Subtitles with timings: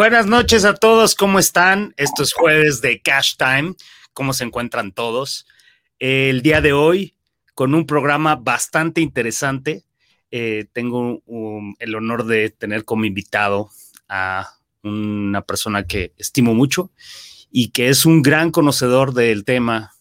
[0.00, 1.92] Buenas noches a todos, ¿cómo están?
[1.98, 3.74] Esto es jueves de Cash Time,
[4.14, 5.46] ¿cómo se encuentran todos?
[5.98, 7.16] El día de hoy,
[7.54, 9.84] con un programa bastante interesante,
[10.30, 11.22] eh, tengo
[11.78, 13.68] el honor de tener como invitado
[14.08, 14.48] a
[14.82, 16.90] una persona que estimo mucho
[17.50, 19.92] y que es un gran conocedor del tema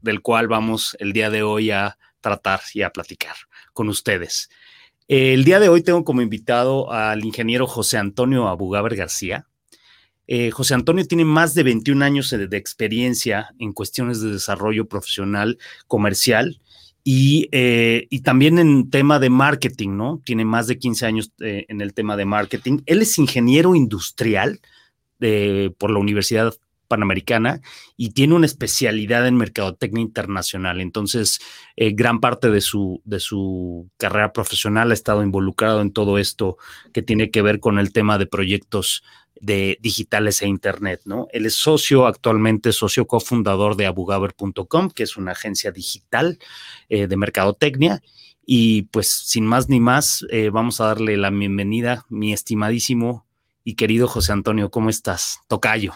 [0.00, 3.36] del cual vamos el día de hoy a tratar y a platicar
[3.72, 4.50] con ustedes.
[5.06, 9.46] El día de hoy tengo como invitado al ingeniero José Antonio Abugaber García.
[10.26, 15.58] Eh, José Antonio tiene más de 21 años de, experiencia en cuestiones de desarrollo profesional
[15.86, 16.58] comercial
[17.04, 20.22] eh, y, también en tema de marketing, ¿no?
[20.24, 22.78] Tiene más de 15 años eh, en el tema de marketing.
[22.86, 24.60] Él es ingeniero industrial
[25.78, 26.54] por la Universidad
[26.88, 27.60] Panamericana
[27.96, 30.80] y tiene una especialidad en mercadotecnia internacional.
[30.80, 31.40] Entonces,
[31.76, 36.56] eh, gran parte de su, de su carrera profesional ha estado involucrado en todo esto
[36.92, 39.02] que tiene que ver con el tema de proyectos
[39.40, 41.26] de digitales e internet, ¿no?
[41.32, 46.38] Él es socio, actualmente socio cofundador de abugaber.com, que es una agencia digital
[46.88, 48.02] eh, de mercadotecnia.
[48.46, 53.26] Y pues sin más ni más, eh, vamos a darle la bienvenida, mi estimadísimo
[53.64, 55.40] y querido José Antonio, ¿cómo estás?
[55.48, 55.94] Tocayo.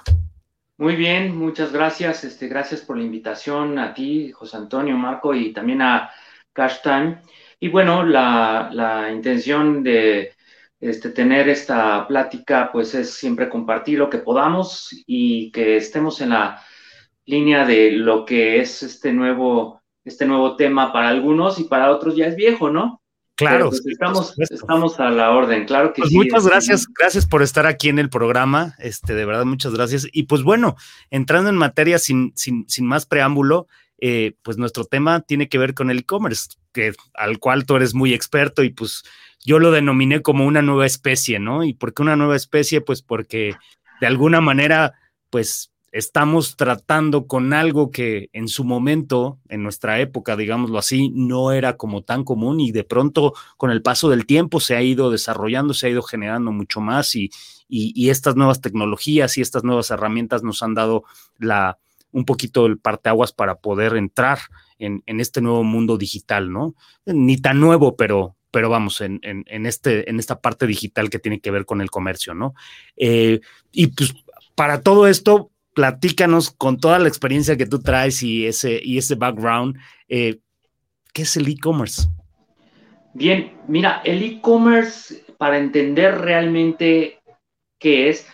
[0.78, 2.22] Muy bien, muchas gracias.
[2.24, 6.10] Este, gracias por la invitación a ti, José Antonio, Marco, y también a
[6.52, 7.20] Cash Time.
[7.58, 10.34] Y bueno, la, intención de
[10.80, 16.30] este, tener esta plática, pues es siempre compartir lo que podamos y que estemos en
[16.30, 16.62] la
[17.26, 22.16] línea de lo que es este nuevo, este nuevo tema para algunos y para otros
[22.16, 22.97] ya es viejo, ¿no?
[23.38, 23.68] Claro.
[23.70, 26.16] Pues, estamos, estamos a la orden, claro que pues sí.
[26.16, 28.74] Muchas gracias, gracias por estar aquí en el programa.
[28.80, 30.08] Este, de verdad, muchas gracias.
[30.10, 30.74] Y pues bueno,
[31.10, 33.68] entrando en materia sin, sin, sin más preámbulo,
[34.00, 37.94] eh, pues nuestro tema tiene que ver con el e-commerce, que al cual tú eres
[37.94, 39.04] muy experto y pues
[39.44, 41.62] yo lo denominé como una nueva especie, ¿no?
[41.62, 42.80] ¿Y por qué una nueva especie?
[42.80, 43.54] Pues porque
[44.00, 44.94] de alguna manera,
[45.30, 51.52] pues estamos tratando con algo que en su momento, en nuestra época, digámoslo así, no
[51.52, 55.10] era como tan común y de pronto con el paso del tiempo se ha ido
[55.10, 57.30] desarrollando, se ha ido generando mucho más y,
[57.68, 61.04] y, estas nuevas tecnologías y estas nuevas herramientas nos han dado
[61.38, 61.78] la,
[62.12, 64.38] un poquito el parteaguas para poder entrar
[64.78, 66.74] en, en, este nuevo mundo digital, ¿no?
[67.04, 71.40] Ni tan nuevo, pero, pero vamos, en, en, este, en esta parte digital que tiene
[71.40, 72.54] que ver con el comercio, ¿no?
[72.96, 73.40] Eh,
[73.72, 74.14] y pues
[74.54, 79.14] para todo esto, platícanos con toda la experiencia que tú traes y ese, y ese
[79.14, 80.40] background, eh,
[81.12, 82.08] ¿qué es el e-commerce?
[83.14, 87.20] Bien, mira, el e-commerce, para entender realmente
[87.78, 88.26] qué es,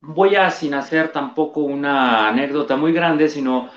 [0.00, 3.70] voy a, sin hacer tampoco una anécdota muy grande, sino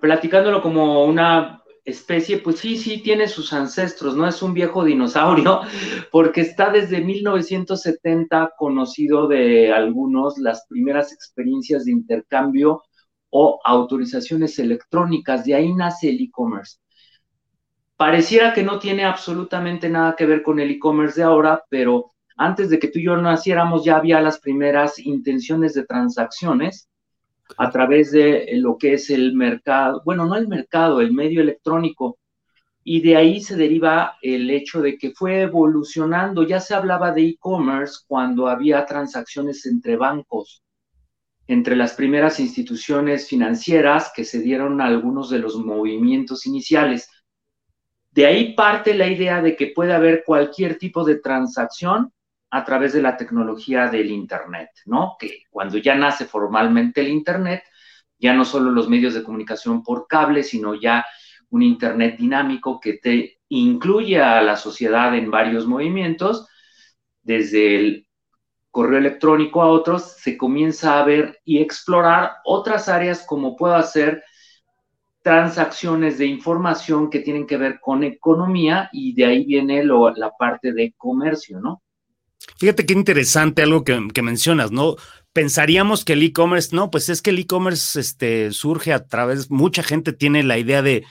[0.00, 5.60] platicándolo como una especie, pues sí, sí tiene sus ancestros, no es un viejo dinosaurio,
[6.10, 12.82] porque está desde 1970 conocido de algunos las primeras experiencias de intercambio
[13.30, 16.78] o autorizaciones electrónicas, de ahí nace el e-commerce.
[17.96, 22.70] Pareciera que no tiene absolutamente nada que ver con el e-commerce de ahora, pero antes
[22.70, 26.88] de que tú y yo naciéramos ya había las primeras intenciones de transacciones
[27.56, 32.18] a través de lo que es el mercado, bueno, no el mercado, el medio electrónico.
[32.82, 36.42] Y de ahí se deriva el hecho de que fue evolucionando.
[36.46, 40.62] Ya se hablaba de e-commerce cuando había transacciones entre bancos,
[41.46, 47.08] entre las primeras instituciones financieras que se dieron algunos de los movimientos iniciales.
[48.10, 52.12] De ahí parte la idea de que puede haber cualquier tipo de transacción
[52.54, 55.16] a través de la tecnología del Internet, ¿no?
[55.18, 57.64] Que cuando ya nace formalmente el Internet,
[58.16, 61.04] ya no solo los medios de comunicación por cable, sino ya
[61.50, 66.46] un Internet dinámico que te incluye a la sociedad en varios movimientos,
[67.22, 68.06] desde el
[68.70, 74.22] correo electrónico a otros, se comienza a ver y explorar otras áreas como puedo hacer
[75.22, 80.72] transacciones de información que tienen que ver con economía y de ahí viene la parte
[80.72, 81.83] de comercio, ¿no?
[82.56, 84.96] Fíjate qué interesante algo que, mencionas, ¿no?
[85.32, 89.82] Pensaríamos que el e-commerce, no, pues es que el e-commerce este, surge a través, mucha
[89.82, 91.04] gente tiene la idea de,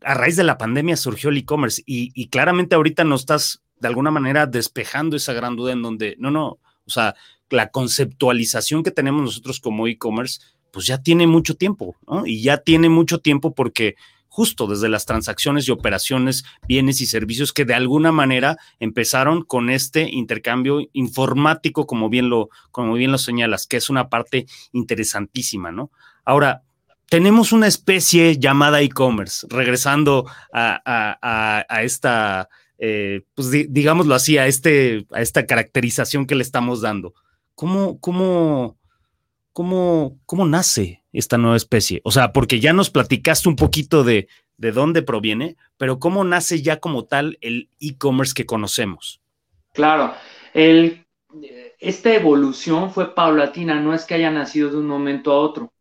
[0.00, 3.88] a raíz de la pandemia surgió el e-commerce y, y claramente ahorita no estás de
[3.88, 7.14] alguna manera despejando esa gran duda en donde, no, no, o sea,
[7.50, 10.40] la conceptualización que tenemos nosotros como e-commerce,
[10.70, 12.26] pues ya tiene mucho tiempo, ¿no?
[12.26, 13.96] Y ya tiene mucho tiempo porque
[14.36, 19.70] justo desde las transacciones y operaciones, bienes y servicios que de alguna manera empezaron con
[19.70, 25.72] este intercambio informático, como bien lo, como bien lo señalas, que es una parte interesantísima,
[25.72, 25.90] ¿no?
[26.26, 26.64] Ahora,
[27.08, 35.22] tenemos una especie llamada e-commerce, regresando a, esta, eh, pues digámoslo así, a, este, a
[35.22, 37.14] esta caracterización que le estamos dando.
[37.54, 38.76] ¿cómo, cómo,
[39.54, 42.00] cómo, cómo nace esta nueva especie?
[42.04, 46.62] O sea, porque ya nos platicaste un poquito de, de dónde proviene, pero ¿cómo nace
[46.62, 49.20] ya como tal el e-commerce que conocemos?
[49.72, 50.14] Claro,
[50.54, 51.06] el,
[51.78, 55.72] esta evolución fue paulatina, no es que haya nacido de un momento a otro.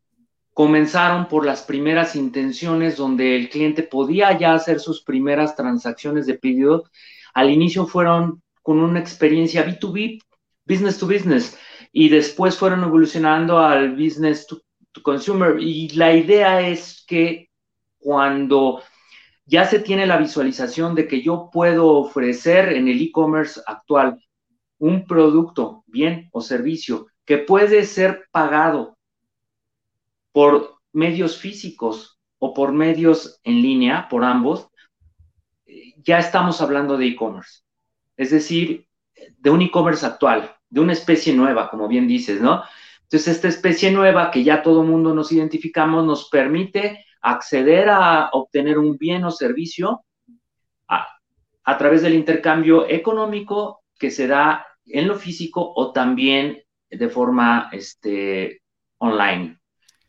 [0.53, 6.35] Comenzaron por las primeras intenciones donde el cliente podía ya hacer sus primeras transacciones de
[6.35, 6.85] pedido.
[7.33, 10.21] Al inicio fueron con una experiencia B2B,
[10.65, 11.57] business to business,
[11.91, 14.61] y después fueron evolucionando al business to,
[15.01, 15.59] consumer.
[15.59, 17.49] Y la idea es que
[17.97, 18.81] cuando
[19.45, 24.19] ya se tiene la visualización de que yo puedo ofrecer en el e-commerce actual
[24.77, 28.97] un producto, bien o servicio que puede ser pagado
[30.31, 34.69] por medios físicos o por medios en línea, por ambos,
[35.97, 37.61] ya estamos hablando de e-commerce.
[38.15, 38.87] Es decir,
[39.37, 42.63] de un e-commerce actual, de una especie nueva, como bien dices, ¿no?
[43.15, 48.77] Entonces, esta especie nueva que ya todo mundo nos identificamos nos permite acceder a obtener
[48.77, 50.03] un bien o servicio
[50.89, 57.69] a, través del intercambio económico que se da en lo físico o también de forma
[57.71, 58.61] este,
[58.97, 59.61] online.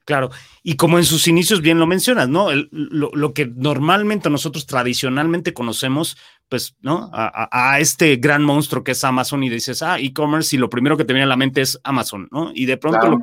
[0.04, 0.30] Claro,
[0.64, 2.48] y como en sus inicios bien lo mencionas, ¿no?
[2.72, 6.16] lo, que normalmente nosotros tradicionalmente conocemos,
[6.48, 7.10] pues, ¿no?
[7.12, 11.04] A, este gran monstruo que es Amazon y dices, ah, e-commerce, y lo primero que
[11.04, 12.52] te viene a la mente es Amazon, ¿no?
[12.54, 13.18] Y de pronto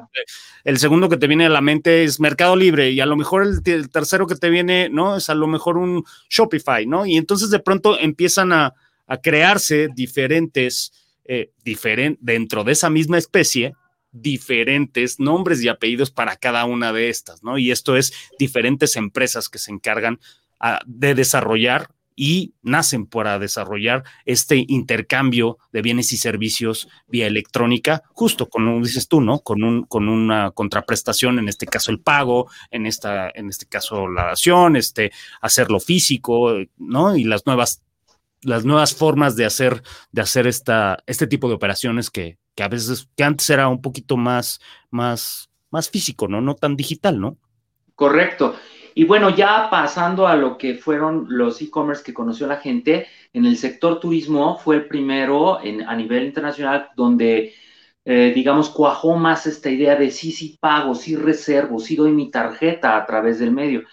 [0.63, 3.43] el segundo que te viene a la mente es Mercado Libre, y a lo mejor
[3.43, 5.15] el, tercero que te viene, ¿no?
[5.15, 7.05] Es a lo mejor un Shopify, ¿no?
[7.05, 8.73] Y entonces de pronto empiezan a,
[9.07, 10.91] a crearse diferentes
[11.25, 11.51] eh,
[12.19, 13.73] dentro de esa misma especie,
[14.11, 17.57] diferentes nombres y apellidos para cada una de estas, ¿no?
[17.57, 20.19] Y esto es diferentes empresas que se encargan
[20.59, 28.03] ah, de desarrollar y nacen para desarrollar este intercambio de bienes y servicios vía electrónica,
[28.13, 29.39] justo como dices tú, ¿no?
[29.39, 34.07] Con, un, con una contraprestación, en este caso el pago, en, esta, en este caso
[34.07, 35.11] la dación, este,
[35.41, 37.15] hacerlo físico, ¿no?
[37.15, 37.81] Y las nuevas
[38.41, 42.67] las nuevas formas de hacer, de hacer esta, este tipo de operaciones que, que a
[42.67, 44.59] veces, que antes era un poquito más,
[44.89, 46.41] más, más físico, ¿no?
[46.41, 47.37] No tan digital, ¿no?
[47.95, 48.55] Correcto.
[48.95, 53.45] Y bueno, ya pasando a lo que fueron los e-commerce que conoció la gente, en
[53.45, 57.53] el sector turismo fue el primero en, a nivel internacional donde,
[58.05, 62.29] eh, digamos, cuajó más esta idea de sí, sí pago, sí reservo, sí doy mi
[62.29, 63.83] tarjeta a través del medio.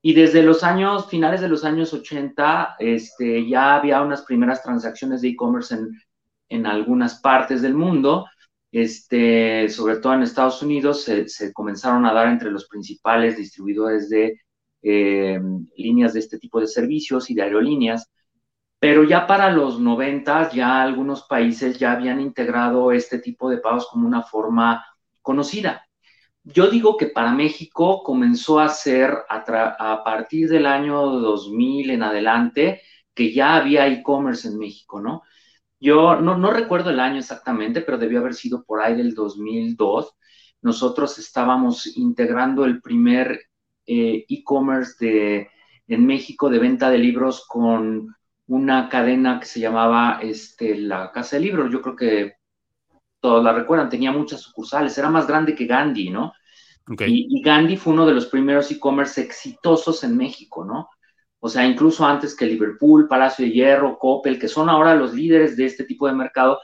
[0.00, 5.20] Y desde los años, finales de los años 80, este, ya había unas primeras transacciones
[5.20, 6.00] de e-commerce en,
[6.48, 8.26] en, algunas partes del mundo,
[8.70, 14.40] este, sobre todo en Estados Unidos, se, comenzaron a dar entre los principales distribuidores de
[14.82, 15.40] eh,
[15.76, 18.10] líneas de este tipo de servicios y de aerolíneas.
[18.78, 23.88] Pero ya para los 90, ya algunos países ya habían integrado este tipo de pagos
[23.88, 24.84] como una forma
[25.22, 25.88] conocida.
[26.44, 32.82] Yo digo que para México comenzó a ser a, partir del año 2000 en adelante
[33.14, 35.22] que ya había e-commerce en México, ¿no?
[35.80, 40.14] Yo no, recuerdo el año exactamente, pero debió haber sido por ahí del 2002.
[40.62, 43.40] Nosotros estábamos integrando el primer
[43.86, 45.48] eh, e-commerce
[45.86, 48.14] en México de venta de libros con
[48.48, 51.70] una cadena que se llamaba este, la Casa de Libros.
[51.70, 52.32] Yo creo que
[53.20, 56.32] todos la recuerdan, tenía muchas sucursales, era más grande que Gandhi, ¿no?
[57.06, 60.88] Y, Gandhi fue uno de los primeros e-commerce exitosos en México, ¿no?
[61.40, 65.56] O sea, incluso antes que Liverpool, Palacio de Hierro, Coppel, que son ahora los líderes
[65.56, 66.60] de este tipo de mercado,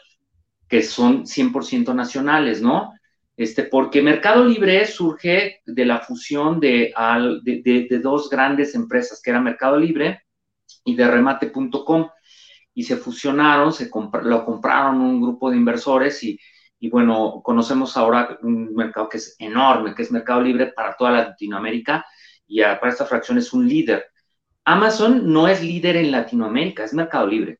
[0.68, 2.92] que son 100% nacionales, ¿no?
[3.36, 6.92] Este, porque Mercado Libre surge de la fusión de,
[8.02, 10.22] dos grandes empresas, que era Mercado Libre
[10.84, 12.08] y de remate.com,
[12.74, 13.90] y se fusionaron, se
[14.22, 16.38] lo compraron un grupo de inversores y
[16.84, 21.12] y bueno, conocemos ahora un mercado que es enorme, que es Mercado Libre para toda
[21.12, 22.04] Latinoamérica
[22.46, 24.04] y para esta fracción es un líder.
[24.64, 27.58] Amazon no es líder en Latinoamérica, es Mercado Libre,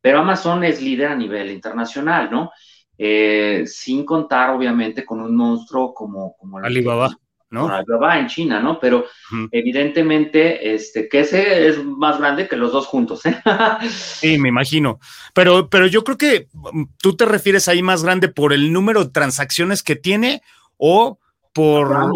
[0.00, 2.52] pero Amazon es líder a nivel internacional, ¿no?
[2.98, 7.10] Eh, sin contar, obviamente, con un monstruo como, como Alibaba.
[7.50, 7.68] ¿no?
[8.02, 8.78] va en China, ¿no?
[8.80, 9.06] Pero
[9.50, 13.40] evidentemente, este, que ese es más grande que los dos juntos, ¿eh?
[13.88, 14.98] sí, me imagino.
[15.32, 19.04] Pero, pero yo creo que mm, tú te refieres ahí más grande por el número
[19.04, 20.42] de transacciones que tiene
[20.76, 21.18] o
[21.52, 22.10] por,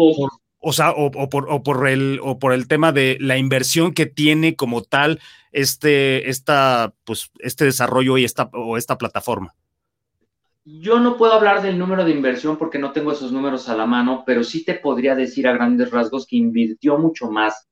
[0.61, 4.05] o sea, o, por, o, por, el, o por el tema de la inversión que
[4.05, 5.19] tiene como tal
[5.51, 9.55] este, esta, pues, este desarrollo y esta, o esta plataforma.
[10.63, 13.87] Yo no puedo hablar del número de inversión porque no tengo esos números a la
[13.87, 17.67] mano, pero sí te podría decir a grandes rasgos que invirtió mucho más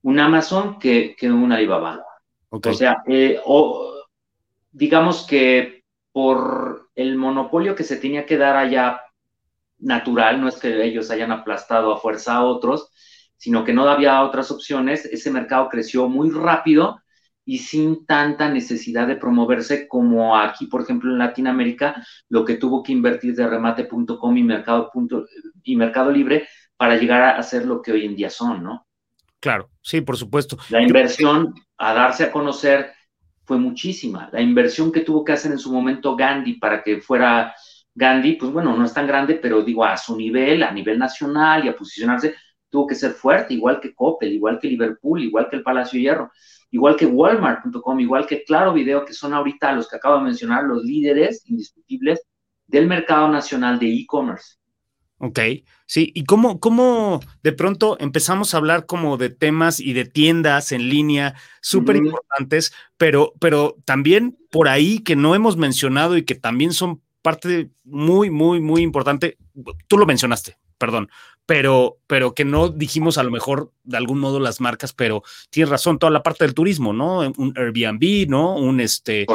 [0.00, 2.02] un Amazon que, que un Alibaba.
[2.48, 3.94] O sea, eh, o,
[4.70, 9.02] digamos que por el monopolio que se tenía que dar allá
[9.82, 12.90] natural, no es que ellos hayan aplastado a fuerza a otros,
[13.36, 17.00] sino que no había otras opciones, ese mercado creció muy rápido
[17.44, 22.82] y sin tanta necesidad de promoverse como aquí, por ejemplo, en Latinoamérica, lo que tuvo
[22.82, 24.90] que invertir de remate.com y mercado,
[25.64, 28.86] y mercado Libre para llegar a ser lo que hoy en día son, ¿no?
[29.40, 30.56] Claro, sí, por supuesto.
[30.68, 32.92] La inversión a darse a conocer
[33.44, 34.28] fue muchísima.
[34.32, 37.52] La inversión que tuvo que hacer en su momento Gandhi para que fuera
[37.94, 41.64] Gandhi, pues bueno, no es tan grande, pero digo, a su nivel, a nivel nacional
[41.64, 42.34] y a posicionarse,
[42.70, 46.02] tuvo que ser fuerte, igual que Coppel, igual que Liverpool, igual que el Palacio de
[46.02, 46.32] Hierro,
[46.70, 50.64] igual que Walmart.com, igual que Claro Video, que son ahorita los que acabo de mencionar,
[50.64, 52.22] los líderes indiscutibles
[52.66, 54.56] del mercado nacional de e-commerce.
[55.18, 55.38] Ok,
[55.86, 60.72] sí, y cómo, cómo de pronto empezamos a hablar como de temas y de tiendas
[60.72, 66.34] en línea súper importantes, pero, pero también por ahí que no hemos mencionado y que
[66.34, 69.38] también son parte muy, muy, muy importante,
[69.86, 71.08] tú lo mencionaste, perdón,
[71.46, 75.70] pero, pero que no dijimos a lo mejor de algún modo las marcas, pero tienes
[75.70, 77.18] razón, toda la parte del turismo, ¿no?
[77.36, 78.56] Un Airbnb, ¿no?
[78.56, 79.26] Un este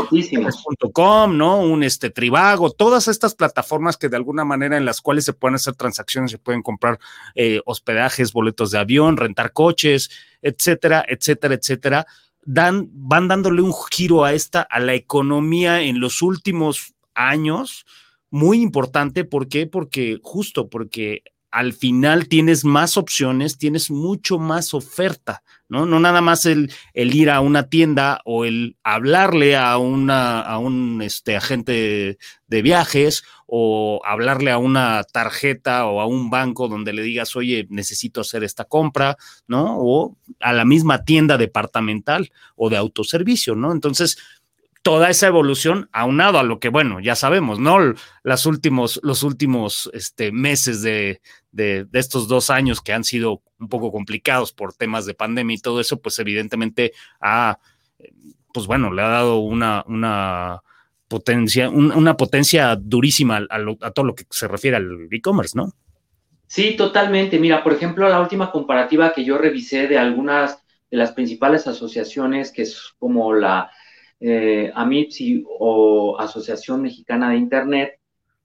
[0.93, 1.59] .com, ¿no?
[1.59, 5.55] Un este Tribago, todas estas plataformas que de alguna manera en las cuales se pueden
[5.55, 6.97] hacer transacciones, se pueden comprar
[7.35, 10.09] eh, hospedajes, boletos de avión, rentar coches,
[10.41, 12.07] etcétera, etcétera, etcétera.
[12.43, 17.85] Dan, van dándole un giro a esta, a la economía en los últimos años,
[18.29, 19.25] muy importante.
[19.25, 19.67] ¿Por qué?
[19.67, 25.85] Porque justo porque al final tienes más opciones, tienes mucho más oferta, ¿no?
[25.85, 30.59] No nada más el, el ir a una tienda o el hablarle a, una, a
[30.59, 36.93] un este, agente de viajes o hablarle a una tarjeta o a un banco donde
[36.93, 39.77] le digas, oye, necesito hacer esta compra, ¿no?
[39.79, 43.71] O a la misma tienda departamental o de autoservicio, ¿no?
[43.71, 44.17] Entonces,
[44.87, 47.93] toda esa evolución aunado a lo que, bueno, ya sabemos, ¿no?
[48.23, 51.19] Las últimos, los últimos este, meses de,
[51.91, 55.81] estos dos años que han sido un poco complicados por temas de pandemia y todo
[55.81, 57.59] eso, pues evidentemente ha,
[58.53, 60.61] pues bueno, le ha dado una, una
[61.09, 65.73] potencia, una potencia durísima a, a todo lo que se refiere al e-commerce, ¿no?
[66.47, 67.39] Sí, totalmente.
[67.39, 72.53] Mira, por ejemplo, la última comparativa que yo revisé de algunas de las principales asociaciones,
[72.53, 73.69] que es como la
[74.19, 77.99] eh, AMIPSI o Asociación Mexicana de Internet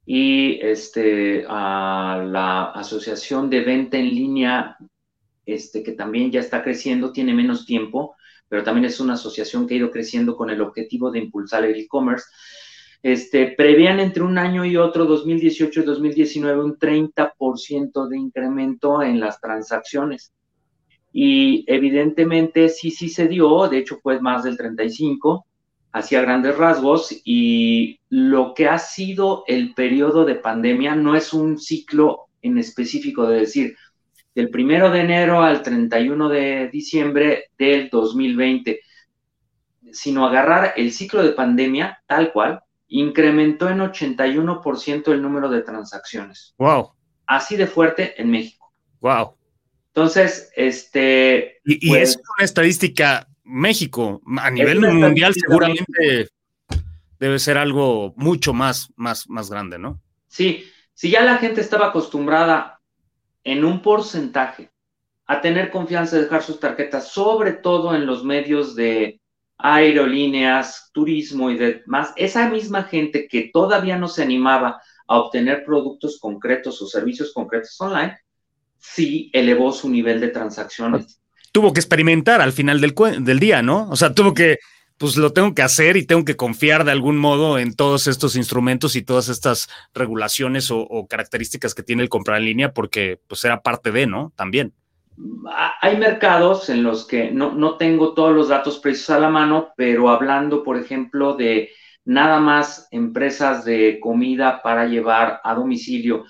[0.05, 4.77] y este, a la Asociación de Venta en Línea,
[5.47, 8.17] este, que también ya está creciendo, tiene menos tiempo,
[8.49, 11.77] pero también es una asociación que ha ido creciendo con el objetivo de impulsar el
[11.77, 12.27] e-commerce.
[13.03, 19.21] Este, prevían entre un año y otro, 2018 y 2019, un 30% de incremento en
[19.21, 20.33] las transacciones.
[21.13, 25.45] Y evidentemente sí, sí se dio, de hecho fue más del 35%,
[25.93, 31.59] hacia grandes rasgos y lo que ha sido el periodo de pandemia no es un
[31.59, 33.77] ciclo en específico de decir
[34.35, 38.81] del primero de enero al 31 de diciembre del 2020,
[39.93, 46.55] sino agarrar el ciclo de pandemia tal cual, incrementó en 81% el número de transacciones.
[46.59, 46.93] Wow.
[47.27, 48.73] Así de fuerte en México.
[49.01, 49.35] Wow.
[49.89, 51.61] Entonces, este.
[51.65, 54.23] Y, pues es una estadística México.
[54.39, 56.29] A nivel mundial seguramente
[57.19, 60.01] debe ser algo mucho más, más, más grande, ¿no?
[60.27, 62.81] Sí, si ya la gente estaba acostumbrada
[63.45, 64.71] en un porcentaje
[65.27, 69.21] a tener confianza de dejar sus tarjetas, sobre todo en los medios de
[69.59, 76.19] aerolíneas, turismo y demás, esa misma gente que todavía no se animaba a obtener productos
[76.19, 78.19] concretos o servicios concretos online,
[78.79, 81.22] sí elevó su nivel de transacciones
[81.53, 83.89] tuvo que experimentar al final del, día, ¿no?
[83.91, 84.59] O sea, tuvo que,
[84.97, 88.37] pues lo tengo que hacer y tengo que confiar de algún modo en todos estos
[88.37, 93.45] instrumentos y todas estas regulaciones o, características que tiene el comprar en línea porque pues
[93.45, 94.33] era parte de, ¿no?
[94.35, 94.73] También.
[95.83, 99.69] Hay mercados en los que no, no tengo todos los datos precisos a la mano,
[99.77, 101.71] pero hablando, por ejemplo, de
[102.05, 106.25] nada más empresas de comida para llevar a domicilio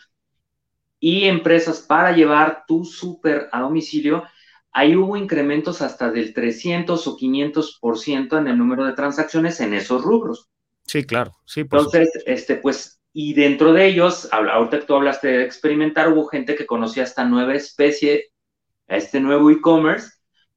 [0.98, 4.24] y empresas para llevar tu súper a domicilio,
[4.72, 10.02] ahí hubo incrementos hasta del 300 o 500% en el número de transacciones en esos
[10.02, 10.48] rubros.
[10.84, 11.32] Sí, claro.
[11.44, 16.26] Sí, Entonces, este, pues, y dentro de ellos, ahorita que tú hablaste de experimentar, hubo
[16.26, 18.32] gente que conocía esta nueva especie,
[18.88, 20.10] este nuevo e-commerce,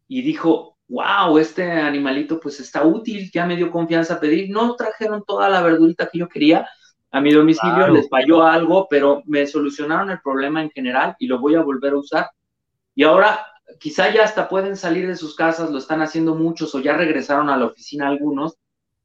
[0.07, 4.49] y dijo, wow, este animalito pues está útil, ya me dio confianza a pedir.
[4.49, 6.67] No trajeron toda la verdurita que yo quería
[7.11, 11.39] a mi domicilio, les falló algo, pero me solucionaron el problema en general y lo
[11.39, 12.29] voy a volver a usar.
[12.93, 13.39] Y ahora
[13.79, 17.49] quizá ya hasta pueden salir de sus casas, lo están haciendo muchos o ya regresaron
[17.49, 18.57] a la oficina algunos,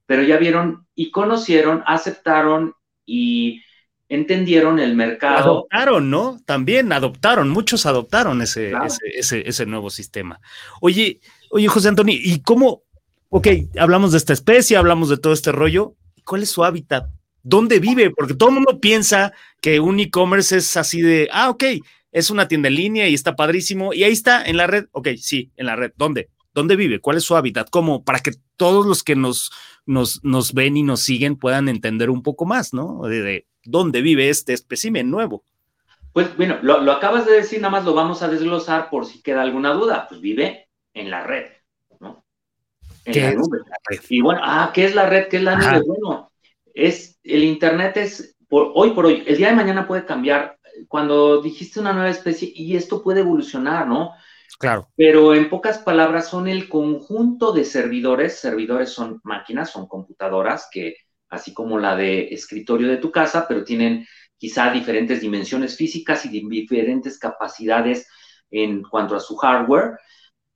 [0.07, 2.75] pero ya vieron y conocieron, aceptaron
[3.07, 3.62] y
[4.09, 5.38] entendieron el mercado.
[5.38, 6.40] Adoptaron, ¿no?
[6.45, 8.73] También adoptaron, muchos adoptaron ese,
[9.14, 10.40] ese, ese, nuevo sistema.
[10.81, 12.83] Oye, oye, José Antonio, ¿y cómo?
[13.29, 13.47] Ok,
[13.79, 15.95] hablamos de esta especie, hablamos de todo este rollo.
[16.25, 17.09] ¿Cuál es su hábitat?
[17.43, 18.11] ¿Dónde vive?
[18.11, 21.64] Porque todo el mundo piensa que un e-commerce es así de, ah, ok,
[22.12, 23.93] es una tienda en línea y está padrísimo.
[23.93, 24.87] Y ahí está en la red.
[24.93, 25.93] Ok, sí, en la red.
[25.97, 26.29] ¿Dónde?
[26.52, 27.00] ¿Dónde vive?
[27.00, 27.71] ¿Cuál es su hábitat?
[27.71, 28.05] ¿Cómo?
[28.05, 29.52] Para que todos los que nos,
[29.87, 33.02] nos, nos ven y nos siguen puedan entender un poco más, ¿no?
[33.02, 35.45] de dónde vive este espécimen nuevo.
[36.12, 39.43] Pues bueno, lo, acabas de decir, nada más lo vamos a desglosar por si queda
[39.43, 40.07] alguna duda.
[40.09, 41.47] Pues vive en la red,
[42.00, 42.25] ¿no?
[43.05, 43.59] En la nube.
[44.09, 45.29] Y bueno, ah, ¿qué es la red?
[45.29, 45.83] ¿Qué es la nube?
[45.87, 46.33] Bueno,
[46.75, 50.59] es, el Internet es, por, hoy por hoy, el día de mañana puede cambiar.
[50.88, 54.12] Cuando dijiste una nueva especie, y esto puede evolucionar, ¿no?
[54.58, 54.88] Claro.
[54.96, 60.96] Pero en pocas palabras son el conjunto de servidores, servidores son máquinas, son computadoras que
[61.30, 64.06] así como la de escritorio de tu casa, pero tienen
[64.37, 68.08] quizá diferentes dimensiones físicas y diferentes capacidades
[68.50, 69.99] en cuanto a su hardware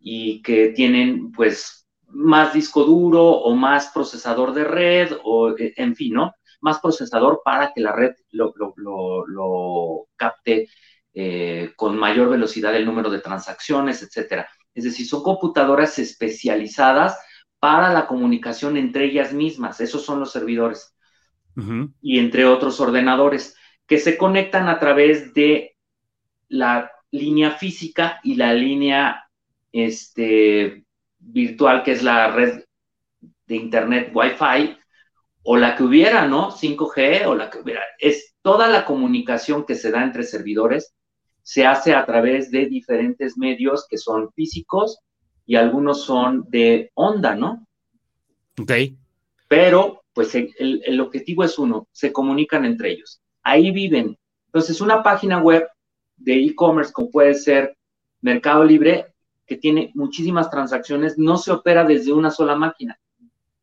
[0.00, 5.94] y que tienen pues más disco duro o más procesador de red o eh, en
[5.94, 6.34] fin, ¿no?
[6.64, 10.70] Más procesador para que la red lo, capte
[11.12, 14.48] eh, con mayor velocidad el número de transacciones, etcétera.
[14.74, 17.18] Es decir, son computadoras especializadas
[17.58, 19.78] para la comunicación entre ellas mismas.
[19.82, 20.96] Esos son los servidores.
[22.00, 23.54] Y entre otros ordenadores
[23.86, 25.76] que se conectan a través de
[26.48, 29.28] la línea física y la línea
[29.70, 30.86] este,
[31.18, 32.64] virtual, que es la red
[33.46, 34.78] de Internet Wi-Fi,
[35.44, 36.50] o la que hubiera, ¿no?
[36.50, 37.82] 5G o la que hubiera.
[37.98, 40.94] Es toda la comunicación que se da entre servidores
[41.44, 44.98] se hace a través de diferentes medios que son físicos
[45.46, 47.66] y algunos son de onda, ¿no?
[48.60, 48.72] Ok.
[49.46, 53.20] Pero, pues el, objetivo es uno, se comunican entre ellos.
[53.42, 54.16] Ahí viven.
[54.46, 55.68] Entonces, una página web
[56.16, 57.76] de e-commerce como puede ser
[58.22, 59.12] Mercado Libre,
[59.46, 62.98] que tiene muchísimas transacciones, no se opera desde una sola máquina.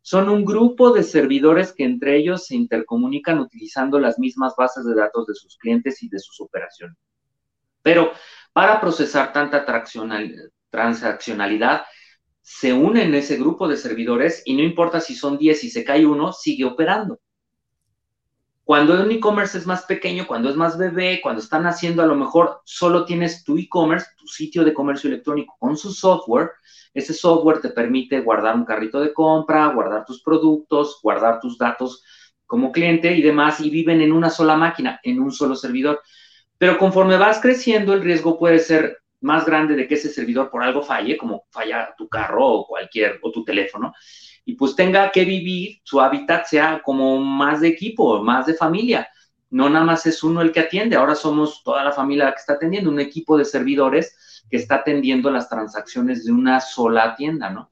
[0.01, 4.95] Son un grupo de servidores que entre ellos se intercomunican utilizando las mismas bases de
[4.95, 6.97] datos de sus clientes y de sus operaciones.
[7.83, 8.11] Pero
[8.53, 9.65] para procesar tanta
[10.69, 11.83] transaccionalidad,
[12.41, 16.05] se unen ese grupo de servidores y no importa si son 10 y se cae
[16.05, 17.19] uno, sigue operando.
[18.63, 22.15] Cuando un e-commerce es más pequeño, cuando es más bebé, cuando están haciendo a lo
[22.15, 26.51] mejor solo tienes tu e-commerce, tu sitio de comercio electrónico con su software,
[26.93, 32.03] ese software te permite guardar un carrito de compra, guardar tus productos, guardar tus datos
[32.45, 36.01] como cliente y demás, y viven en una sola máquina, en un solo servidor.
[36.57, 40.63] Pero conforme vas creciendo, el riesgo puede ser más grande de que ese servidor por
[40.63, 43.93] algo falle, como falla tu carro o cualquier, o tu teléfono,
[44.45, 49.07] y pues tenga que vivir, su hábitat sea como más de equipo, más de familia.
[49.49, 52.53] No nada más es uno el que atiende, ahora somos toda la familia que está
[52.53, 57.71] atendiendo, un equipo de servidores que está atendiendo las transacciones de una sola tienda, ¿no?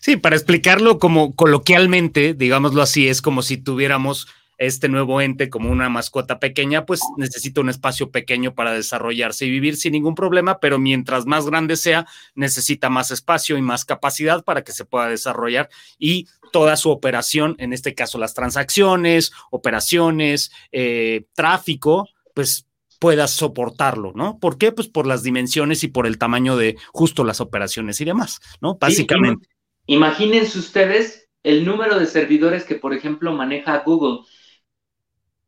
[0.00, 5.70] Sí, para explicarlo como coloquialmente, digámoslo así, es como si tuviéramos este nuevo ente como
[5.70, 10.58] una mascota pequeña, pues necesita un espacio pequeño para desarrollarse y vivir sin ningún problema,
[10.58, 15.08] pero mientras más grande sea, necesita más espacio y más capacidad para que se pueda
[15.08, 15.68] desarrollar
[15.98, 22.66] y toda su operación, en este caso las transacciones, operaciones, eh, tráfico, pues
[22.98, 24.38] pueda soportarlo, ¿no?
[24.38, 24.72] ¿Por qué?
[24.72, 28.76] Pues por las dimensiones y por el tamaño de justo las operaciones y demás, ¿no?
[28.76, 29.48] Básicamente.
[29.86, 34.24] imagínense ustedes el número de servidores que, por ejemplo, maneja Google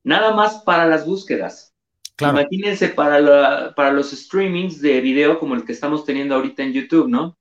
[0.05, 1.75] nada más para las búsquedas.
[2.21, 7.09] Imagínense para, para los streamings de video como el que estamos teniendo ahorita en YouTube,
[7.09, 7.39] ¿no?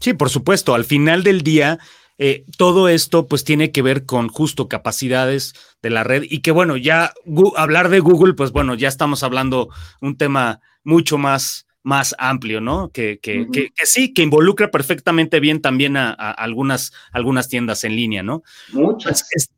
[0.00, 0.74] Sí, por supuesto.
[0.74, 1.78] Al final del día,
[2.18, 6.50] eh, todo esto pues tiene que ver con justo capacidades de la red y que
[6.50, 7.12] bueno, ya
[7.56, 9.68] hablar de Google, pues bueno, ya estamos hablando
[10.00, 12.90] un tema mucho más, más amplio, ¿no?
[12.90, 18.22] Que, que, que, sí, que involucra perfectamente bien también a, algunas, algunas tiendas en línea,
[18.22, 18.42] ¿no?
[18.72, 19.26] Muchas.
[19.32, 19.50] Pues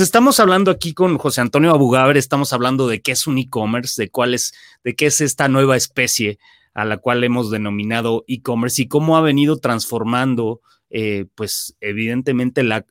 [0.00, 4.10] estamos hablando aquí con José Antonio Abugaber, estamos hablando de qué es un e-commerce, de
[4.10, 4.52] cuál es,
[4.84, 6.38] de qué es esta nueva especie
[6.74, 10.60] a la cual hemos denominado e-commerce y cómo ha venido transformando,
[10.90, 12.86] eh, pues evidentemente la,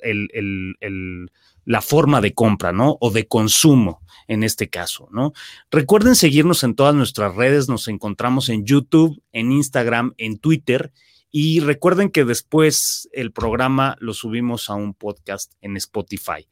[1.66, 2.98] la forma de compra, ¿no?
[3.02, 5.34] O de consumo en este caso, ¿no?
[5.72, 10.92] Recuerden seguirnos en todas nuestras redes, nos encontramos en YouTube, en Instagram, en Twitter.
[11.30, 16.48] Y recuerden que después el programa lo subimos a un podcast en Spotify.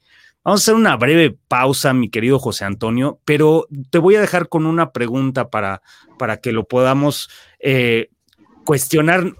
[0.45, 4.47] Vamos a hacer una breve pausa, mi querido José Antonio, pero te voy a dejar
[4.47, 5.81] con una pregunta para,
[6.17, 7.29] para que lo podamos
[7.59, 8.11] eh,
[8.63, 9.33] cuestionar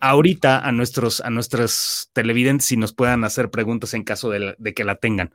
[0.00, 4.84] ahorita a nuestros, a nuestros televidentes y nos puedan hacer preguntas en caso de, que
[4.84, 5.32] la tengan.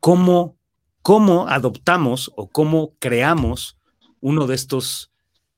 [0.00, 0.56] ¿Cómo
[1.02, 3.78] cómo adoptamos o cómo creamos
[4.20, 5.10] uno de estos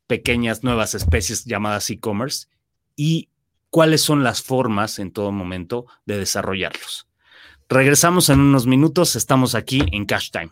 [0.06, 2.48] pequeñas nuevas especies llamadas e-commerce
[2.96, 3.28] y
[3.70, 7.06] cuáles son las formas en todo momento de desarrollarlos.
[7.72, 10.50] Regresamos en unos minutos, estamos aquí en Cash Time.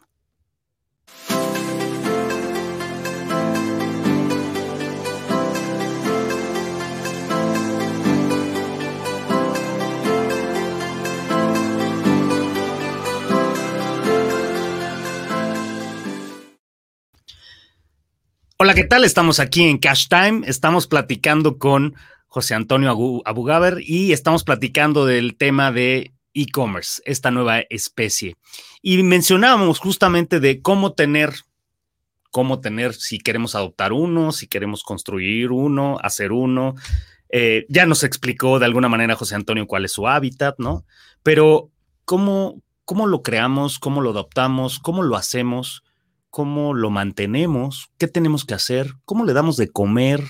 [18.57, 19.05] Hola, ¿qué tal?
[19.05, 20.41] Estamos aquí en Cash Time.
[20.47, 21.97] Estamos platicando con
[22.29, 22.89] José Antonio
[23.27, 28.37] Abugaber y estamos platicando del tema de e-commerce, esta nueva especie.
[28.83, 31.35] Y mencionábamos justamente de cómo tener,
[32.31, 36.75] cómo tener, si queremos adoptar uno, si queremos construir uno, hacer uno.
[37.29, 40.85] Eh, ya nos explicó de alguna manera José Antonio cuál es su hábitat, ¿no?
[41.23, 41.71] Pero
[42.05, 45.85] cómo, cómo lo creamos, cómo lo adoptamos, cómo lo hacemos
[46.31, 50.23] cómo lo mantenemos, qué tenemos que hacer, cómo le damos de comer.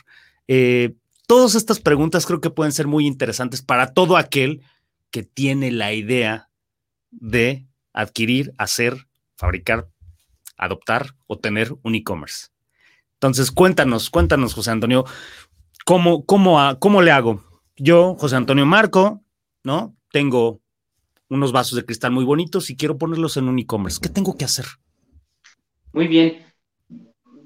[0.49, 0.95] Eh,
[1.27, 4.63] todas estas preguntas creo que pueden ser muy interesantes para todo aquel
[5.11, 6.51] que tiene la idea
[7.11, 9.89] de adquirir, hacer, fabricar,
[10.57, 12.49] adoptar o tener un e-commerce.
[13.15, 15.05] Entonces, cuéntanos, cuéntanos, José Antonio,
[15.85, 17.45] ¿cómo, cómo, cómo le hago?
[17.77, 19.23] Yo, José Antonio Marco,
[19.63, 19.97] ¿no?
[20.13, 20.61] Tengo
[21.29, 24.01] unos vasos de cristal muy bonitos y quiero ponerlos en un e-commerce.
[24.03, 24.67] ¿Qué tengo que hacer?
[25.93, 26.47] Muy bien.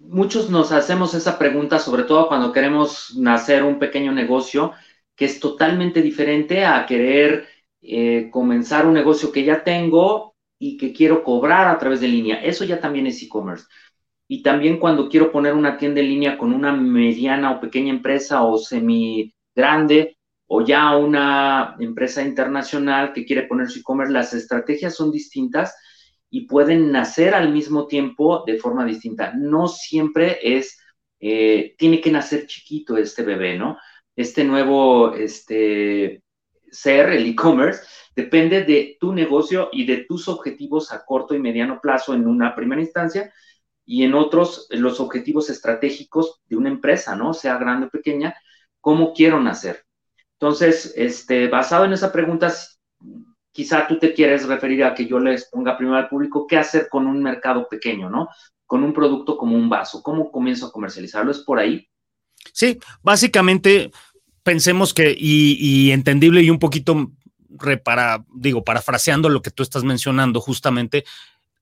[0.02, 4.72] Muchos nos hacemos esa pregunta, sobre todo cuando queremos nacer un pequeño negocio,
[5.16, 7.48] que es totalmente diferente a querer
[7.86, 12.42] eh, comenzar un negocio que ya tengo y que quiero cobrar a través de línea.
[12.42, 13.66] Eso ya también es e-commerce.
[14.26, 18.42] Y también cuando quiero poner una tienda en línea con una mediana o pequeña empresa
[18.42, 20.16] o semi grande
[20.46, 25.74] o ya una empresa internacional que quiere poner su e-commerce, las estrategias son distintas
[26.30, 29.34] y pueden nacer al mismo tiempo de forma distinta.
[29.34, 30.80] No siempre es,
[31.20, 33.78] eh, tiene que nacer chiquito este bebé, ¿no?
[34.16, 36.23] Este nuevo este,
[36.74, 37.82] ser, el e-commerce,
[38.14, 42.54] depende de tu negocio y de tus objetivos a corto y mediano plazo en una
[42.54, 43.32] primera instancia
[43.84, 47.34] y en otros los objetivos estratégicos de una empresa, ¿no?
[47.34, 48.34] Sea grande o pequeña,
[48.80, 49.84] ¿cómo quiero nacer?
[50.38, 52.52] Entonces, este, basado en esa pregunta,
[53.52, 56.88] quizá tú te quieres referir a que yo les ponga primero al público qué hacer
[56.88, 58.28] con un mercado pequeño, ¿no?
[58.66, 61.30] Con un producto como un vaso, ¿cómo comienzo a comercializarlo?
[61.30, 61.86] ¿Es por ahí?
[62.52, 63.90] Sí, básicamente
[64.44, 67.10] pensemos que, y, entendible y un poquito
[67.58, 71.04] repara, digo, parafraseando lo que tú estás mencionando, justamente,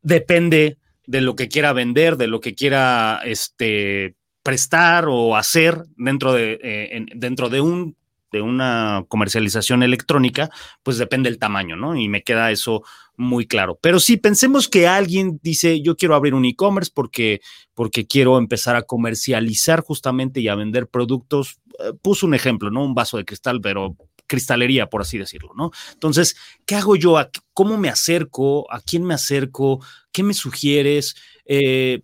[0.02, 6.34] depende de lo que quiera vender, de lo que quiera este, prestar o hacer dentro
[6.34, 7.96] de, eh, dentro de un
[8.32, 10.50] de una comercialización electrónica,
[10.82, 11.94] pues depende del tamaño, ¿no?
[11.94, 12.82] Y me queda eso
[13.16, 13.78] muy claro.
[13.80, 17.40] Pero si pensemos que alguien dice, yo quiero abrir un e-commerce porque,
[17.74, 21.58] porque quiero empezar a comercializar justamente y a vender productos,
[22.02, 22.84] puso un ejemplo, ¿no?
[22.84, 25.70] Un vaso de cristal, pero cristalería, por así decirlo, ¿no?
[25.92, 27.16] Entonces, ¿qué hago yo?
[27.52, 28.70] ¿Cómo me acerco?
[28.72, 29.84] ¿A quién me acerco?
[30.10, 31.14] ¿Qué me sugieres?
[31.44, 32.00] Eh,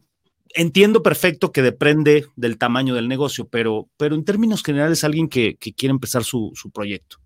[0.54, 5.56] entiendo perfecto que depende del tamaño del negocio, pero, pero en términos generales, alguien que,
[5.56, 7.16] quiere empezar su, proyecto.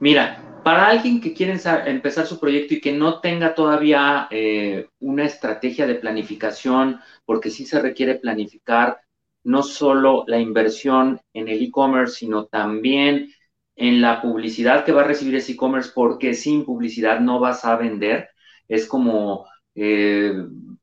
[0.00, 5.24] Mira, para alguien que quiere empezar su proyecto y que no tenga todavía eh, una
[5.24, 9.00] estrategia de planificación, porque sí se requiere planificar
[9.48, 13.32] no solo la inversión en el e-commerce, sino también
[13.76, 17.76] en la publicidad que va a recibir ese e-commerce, porque sin publicidad no vas a
[17.76, 18.28] vender.
[18.68, 20.34] Es como eh,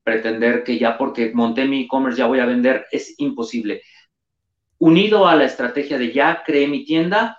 [0.02, 3.82] pretender que ya porque monté mi e-commerce ya voy a vender, es imposible.
[4.78, 7.38] Unido a la estrategia de ya creé mi tienda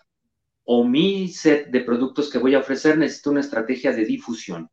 [0.64, 4.70] o mi set de productos que voy a ofrecer, necesito una estrategia de difusión.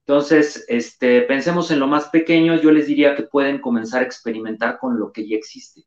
[0.00, 4.78] Entonces, este, pensemos en lo más pequeño, yo les diría que pueden comenzar a experimentar
[4.78, 5.84] con lo que ya existe.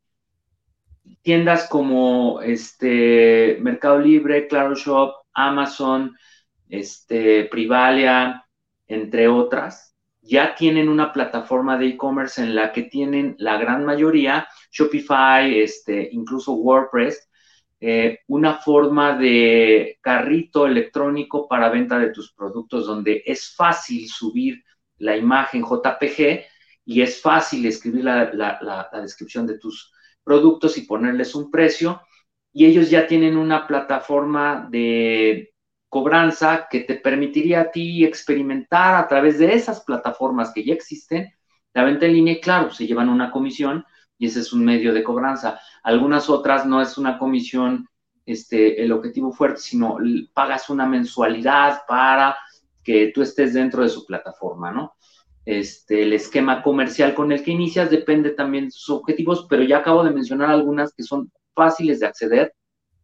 [1.22, 6.16] Tiendas como este, Mercado Libre, Claro Shop, Amazon,
[6.70, 8.46] este, Privalia,
[8.88, 14.48] entre otras, ya tienen una plataforma de e-commerce en la que tienen la gran mayoría,
[14.72, 17.30] Shopify, este, incluso WordPress,
[17.80, 24.64] eh, una forma de carrito electrónico para venta de tus productos donde es fácil subir
[24.98, 26.46] la imagen JPG
[26.86, 29.94] y es fácil escribir la, la descripción de tus
[30.28, 32.02] productos y ponerles un precio.
[32.54, 35.54] Y ellos ya tienen una plataforma de
[35.90, 41.32] cobranza que te permitiría a ti experimentar a través de esas plataformas que ya existen
[41.78, 43.86] la venta en línea claro, se llevan una comisión
[44.18, 45.60] y ese es un medio de cobranza.
[45.84, 47.88] Algunas otras no es una comisión
[48.26, 50.00] este, el objetivo fuerte, sino
[50.34, 52.36] pagas una mensualidad para
[52.84, 54.96] que tú estés dentro de su plataforma, ¿no?
[55.48, 59.78] Este, el esquema comercial con el que inicias, depende también de sus objetivos, pero ya
[59.78, 62.54] acabo de mencionar algunas que son fáciles de acceder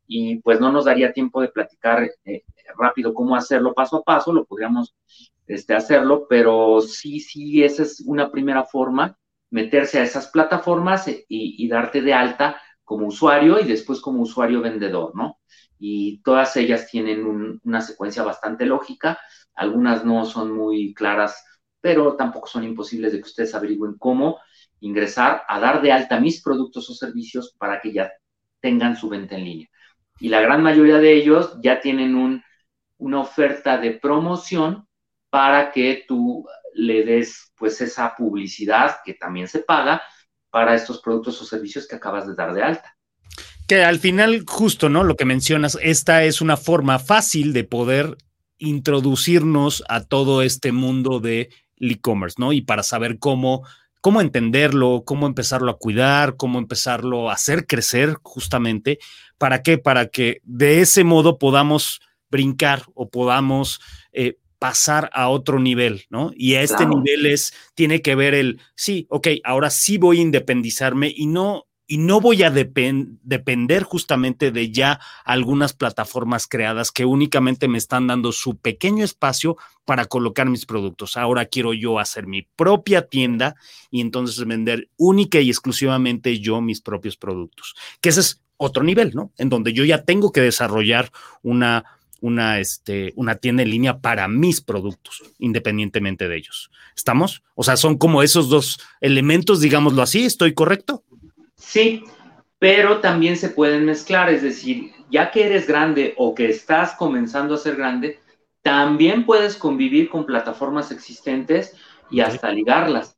[0.05, 2.43] y pues no nos daría tiempo de platicar eh,
[2.77, 4.93] rápido cómo hacerlo paso a paso, lo podríamos
[5.47, 9.17] este, hacerlo, pero sí, sí, esa es una primera forma,
[9.49, 14.59] meterse a esas plataformas y, y darte de alta como usuario y después como usuario
[14.59, 15.39] vendedor, ¿no?
[15.79, 19.17] Y todas ellas tienen una secuencia bastante lógica,
[19.55, 21.41] algunas no son muy claras,
[21.83, 24.39] pero tampoco son imposibles de que ustedes averigüen cómo
[24.79, 28.09] ingresar a dar de alta mis productos o servicios para que ya
[28.61, 29.67] tengan su venta en línea.
[30.17, 32.41] Y la gran mayoría de ellos ya tienen un,
[32.99, 34.87] una oferta de promoción
[35.29, 40.01] para que tú le des pues esa publicidad que también se paga
[40.51, 42.95] para estos productos o servicios que acabas de dar de alta.
[43.67, 45.03] Que al final, justo, ¿no?
[45.03, 48.15] Lo que mencionas, esta es una forma fácil de poder
[48.57, 51.49] introducirnos a todo este mundo de
[51.91, 52.53] e-commerce, ¿no?
[52.53, 53.65] Y para saber cómo,
[54.01, 58.99] cómo entenderlo, cómo empezarlo a cuidar, cómo empezarlo a hacer crecer justamente.
[59.37, 59.77] ¿Para qué?
[59.77, 63.79] Para que de ese modo podamos brincar o podamos
[64.11, 66.31] eh, pasar a otro nivel, ¿no?
[66.35, 70.21] Y a este nivel es, tiene que ver el, sí, ok, ahora sí voy a
[70.21, 77.05] independizarme y no, y no voy a depender justamente de ya algunas plataformas creadas que
[77.05, 81.17] únicamente me están dando su pequeño espacio para colocar mis productos.
[81.17, 83.55] Ahora quiero yo hacer mi propia tienda
[83.91, 89.11] y entonces vender única y exclusivamente yo mis propios productos, que ese es otro nivel,
[89.13, 89.31] ¿no?
[89.37, 91.83] En donde yo ya tengo que desarrollar una
[92.23, 96.71] una, este, una tienda en línea para mis productos, independientemente de ellos.
[96.95, 97.43] ¿Estamos?
[97.53, 101.03] O sea, son como esos dos elementos, digámoslo así, ¿estoy correcto?
[101.65, 102.03] Sí,
[102.59, 107.55] pero también se pueden mezclar, es decir, ya que eres grande o que estás comenzando
[107.55, 108.19] a ser grande,
[108.61, 111.75] también puedes convivir con plataformas existentes
[112.11, 113.17] y hasta ligarlas.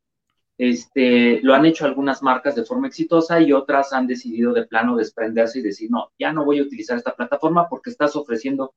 [0.58, 4.96] Este, lo han hecho algunas marcas de forma exitosa y otras han decidido de plano
[4.96, 8.74] desprenderse y decir, no, ya no voy a utilizar esta plataforma porque estás ofreciendo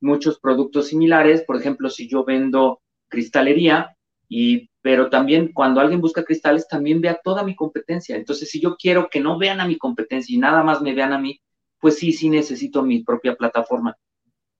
[0.00, 1.42] muchos productos similares.
[1.42, 3.96] Por ejemplo, si yo vendo cristalería,
[4.28, 8.16] y, pero también cuando alguien busca cristales, también vea toda mi competencia.
[8.16, 11.14] Entonces, si yo quiero que no vean a mi competencia y nada más me vean
[11.14, 11.40] a mí,
[11.80, 13.96] pues sí, sí necesito mi propia plataforma.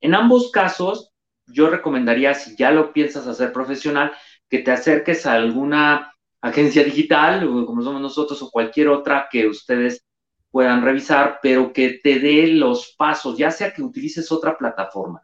[0.01, 1.13] En ambos casos,
[1.47, 4.13] yo recomendaría, si ya lo piensas hacer profesional,
[4.49, 10.07] que te acerques a alguna agencia digital, como somos nosotros, o cualquier otra que ustedes
[10.51, 15.24] puedan revisar, pero que te dé los pasos, ya sea que utilices otra plataforma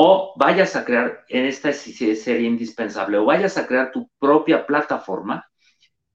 [0.00, 5.44] o vayas a crear, en esta sería indispensable, o vayas a crear tu propia plataforma,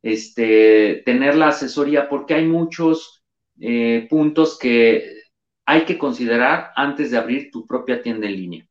[0.02, 3.26] este, tener la asesoría, porque hay muchos
[3.60, 5.24] eh, puntos que
[5.66, 8.68] hay que considerar antes de abrir tu propia tienda en línea.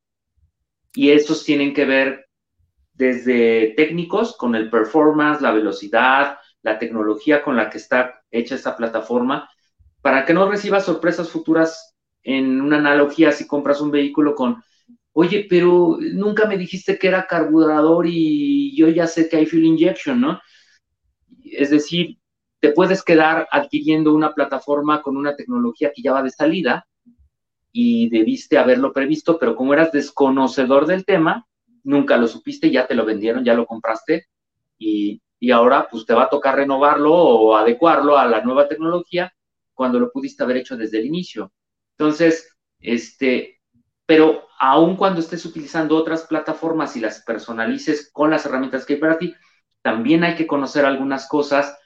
[0.95, 2.25] Y estos tienen que ver
[2.93, 8.75] desde técnicos con el performance, la velocidad, la tecnología con la que está hecha esta
[8.75, 9.47] plataforma,
[10.01, 14.63] para que no recibas sorpresas futuras en una analogía si compras un vehículo con,
[15.13, 19.65] oye, pero nunca me dijiste que era carburador y yo ya sé que hay fuel
[19.65, 20.41] injection, ¿no?
[21.43, 22.17] Es decir,
[22.59, 26.87] te puedes quedar adquiriendo una plataforma con una tecnología que ya va de salida
[27.71, 31.47] y debiste haberlo previsto, pero como eras desconocedor del tema,
[31.83, 34.27] nunca lo supiste, ya te lo vendieron, ya lo compraste
[34.77, 39.33] y y ahora pues te va a tocar renovarlo o adecuarlo a la nueva tecnología
[39.73, 41.51] cuando lo pudiste haber hecho desde el inicio.
[41.97, 43.59] Entonces, este,
[44.05, 48.99] pero aun cuando estés utilizando otras plataformas y las personalices con las herramientas que hay
[48.99, 49.33] para ti,
[49.81, 51.77] también hay que conocer algunas cosas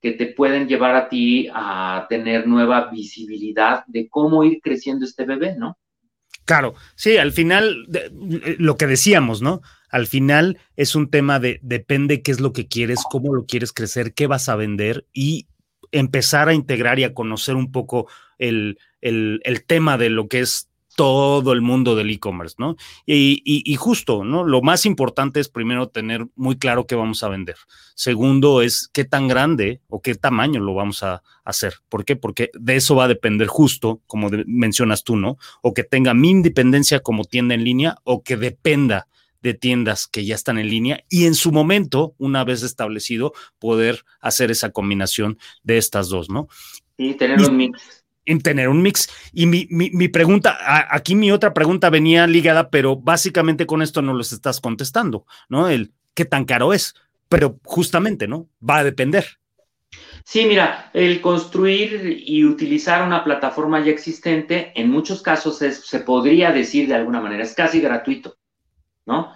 [0.00, 5.24] que te pueden llevar a ti a tener nueva visibilidad de cómo ir creciendo este
[5.24, 5.78] bebé, ¿no?
[6.44, 7.88] Claro, sí, al final,
[8.58, 9.62] lo que decíamos, ¿no?
[9.90, 13.72] Al final es un tema de depende qué es lo que quieres, cómo lo quieres
[13.72, 15.48] crecer, qué vas a vender y
[15.90, 18.08] empezar a integrar y a conocer un poco
[18.38, 22.76] el, el, el tema de lo que es todo el mundo del e-commerce, ¿no?
[23.06, 24.44] Y, justo, ¿no?
[24.44, 27.56] Lo más importante es primero tener muy claro qué vamos a vender.
[27.94, 31.74] Segundo es qué tan grande o qué tamaño lo vamos a hacer.
[31.90, 32.16] ¿Por qué?
[32.16, 35.36] Porque de eso va a depender justo, como mencionas tú, ¿no?
[35.62, 39.06] O que tenga mi independencia como tienda en línea o que dependa
[39.42, 44.02] de tiendas que ya están en línea y en su momento, una vez establecido, poder
[44.20, 46.48] hacer esa combinación de estas dos, ¿no?
[46.96, 49.08] Y tener un mix en tener un mix.
[49.32, 50.58] Y mi, mi, pregunta,
[50.90, 55.68] aquí mi otra pregunta venía ligada, pero básicamente con esto no los estás contestando, ¿no?
[55.68, 56.94] El qué tan caro es,
[57.28, 58.48] pero justamente, ¿no?
[58.68, 59.26] Va a depender.
[60.24, 66.50] Sí, mira, el construir y utilizar una plataforma ya existente, en muchos casos se podría
[66.50, 68.36] decir de alguna manera, es casi gratuito,
[69.06, 69.32] ¿no?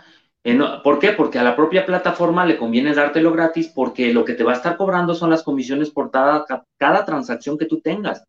[0.82, 1.12] ¿Por qué?
[1.12, 4.56] Porque a la propia plataforma le conviene dártelo gratis porque lo que te va a
[4.56, 6.46] estar cobrando son las comisiones por cada,
[6.78, 8.24] cada transacción que tú tengas.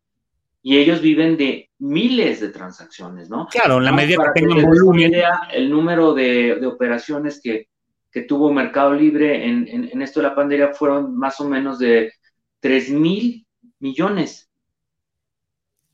[0.62, 3.48] Y ellos viven de miles de transacciones, ¿no?
[3.48, 5.12] Claro, en la medida que tengan volumen.
[5.52, 7.68] el número de, operaciones que,
[8.28, 12.12] tuvo Mercado Libre en, en, esto de la pandemia fueron más o menos de
[12.60, 13.46] 3 mil
[13.80, 14.50] millones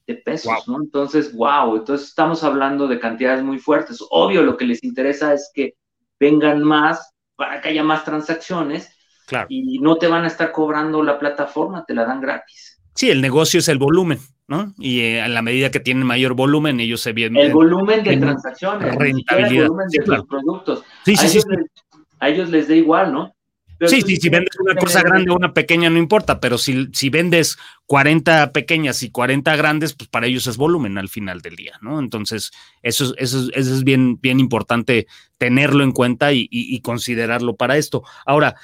[0.06, 0.80] de pesos, ¿no?
[0.82, 3.98] Entonces, wow, entonces estamos hablando de cantidades muy fuertes.
[4.10, 5.74] Obvio, lo que les interesa es que
[6.18, 8.90] vengan más para que haya más transacciones
[9.26, 9.46] claro.
[9.48, 12.80] y no te van a estar cobrando la plataforma, te la dan gratis.
[12.94, 14.74] Sí, el negocio es el volumen, ¿no?
[14.78, 17.42] Y eh, a la medida que tienen mayor volumen, ellos se vienen.
[17.42, 19.64] El volumen de transacciones, rentabilidad.
[19.64, 20.82] el volumen de los productos.
[21.04, 21.40] Sí, sí, sí,
[22.18, 23.34] a ellos les da igual, ¿no?
[23.86, 27.10] sí, sí, si vendes una cosa grande o una pequeña no importa, pero si, si
[27.10, 31.78] vendes 40 pequeñas y 40 grandes, pues para ellos es volumen al final del día,
[31.80, 32.00] ¿no?
[32.00, 32.50] Entonces,
[32.82, 35.06] eso, eso, eso es bien, bien importante
[35.36, 38.02] tenerlo en cuenta y, considerarlo para esto.
[38.26, 38.56] Ahora,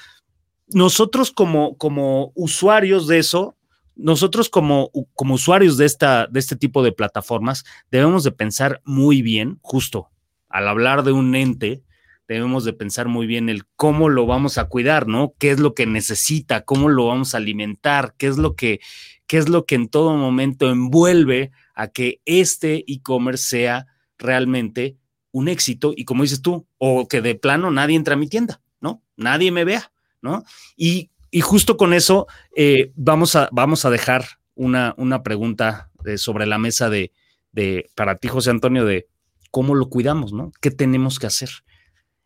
[0.67, 3.54] nosotros como, como usuarios de eso,
[3.95, 9.21] nosotros como, como usuarios de, esta, de este tipo de plataformas, debemos de pensar muy
[9.21, 10.09] bien, justo
[10.49, 11.83] al hablar de un ente,
[12.27, 15.33] debemos de pensar muy bien el cómo lo vamos a cuidar, ¿no?
[15.37, 16.63] ¿Qué es lo que necesita?
[16.63, 18.15] ¿Cómo lo vamos a alimentar?
[18.17, 18.79] ¿Qué es lo que,
[19.27, 24.97] qué es lo que en todo momento envuelve a que este e-commerce sea realmente
[25.31, 25.93] un éxito?
[25.95, 29.03] Y como dices tú, o que de plano nadie entra a mi tienda, ¿no?
[29.17, 30.43] Nadie me vea, ¿no?
[30.75, 36.45] Y, justo con eso eh, vamos, a, vamos a dejar una, una pregunta eh, sobre
[36.45, 37.11] la mesa de,
[37.51, 39.07] de, para ti, José Antonio, de
[39.51, 40.51] cómo lo cuidamos, ¿no?
[40.61, 41.49] ¿Qué tenemos que hacer?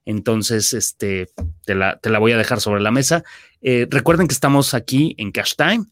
[0.05, 1.29] Entonces, este,
[1.65, 3.23] te la, voy a dejar sobre la mesa.
[3.61, 5.85] Eh, recuerden que estamos aquí en Cash Time.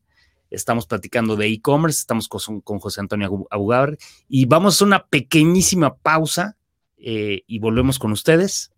[0.50, 3.98] Estamos platicando de e-commerce, estamos con, José Antonio Abugaber
[4.30, 6.56] y vamos a hacer una pequeñísima pausa
[6.98, 8.72] y volvemos con ustedes.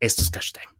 [0.00, 0.79] Esto es Cash Time.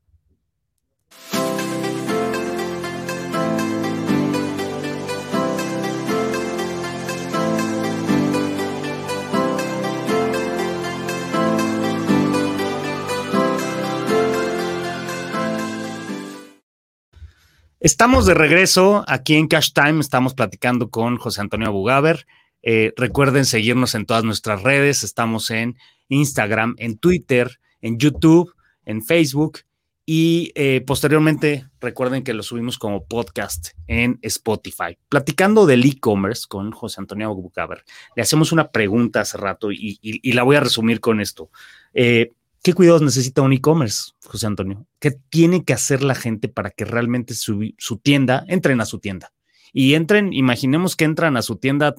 [17.81, 20.01] Estamos de regreso aquí en Cash Time.
[20.01, 22.27] Estamos platicando con José Antonio Abugaber.
[22.63, 25.03] Eh, recuerden seguirnos en todas nuestras redes.
[25.03, 29.61] Estamos en Instagram, en Twitter, en YouTube, en Facebook
[30.05, 34.99] y eh, posteriormente recuerden que lo subimos como podcast en Spotify.
[35.09, 37.83] Platicando del e-commerce con José Antonio Abugaber,
[38.15, 41.49] le hacemos una pregunta hace rato y, la voy a resumir con esto.
[41.95, 42.33] Eh,
[42.63, 44.87] ¿Qué cuidados necesita un e-commerce, José Antonio?
[44.99, 49.33] ¿Qué tiene que hacer la gente para que realmente su, tienda, entren a su tienda?
[49.73, 51.95] Y entren, imaginemos que entran a su tienda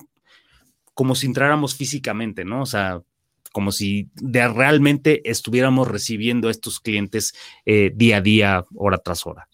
[0.93, 2.62] como si entráramos físicamente, ¿no?
[2.62, 3.02] O sea,
[3.52, 7.34] como si realmente estuviéramos recibiendo a estos clientes
[7.65, 9.47] eh, día a día, hora tras hora.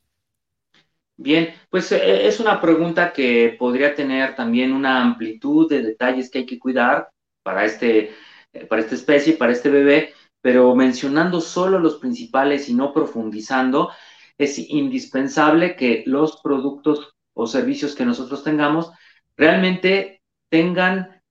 [1.16, 6.40] Bien, pues eh, es una pregunta que podría tener también una amplitud de detalles que
[6.40, 7.10] hay que cuidar
[7.44, 8.12] para, este,
[8.52, 13.90] eh, para esta especie, para este bebé pero mencionando solo los principales y no profundizando,
[14.38, 18.92] es indispensable que los productos o servicios que nosotros tengamos
[19.36, 21.22] realmente tengan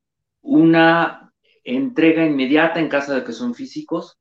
[0.41, 1.33] una
[1.65, 4.19] entrega inmediata en caso de que son físicos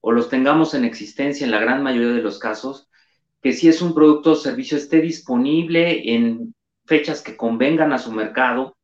[0.00, 2.88] o los tengamos en existencia en la gran mayoría de los casos,
[3.40, 8.12] que si es un producto o servicio esté disponible en fechas que convengan a su
[8.12, 8.76] mercado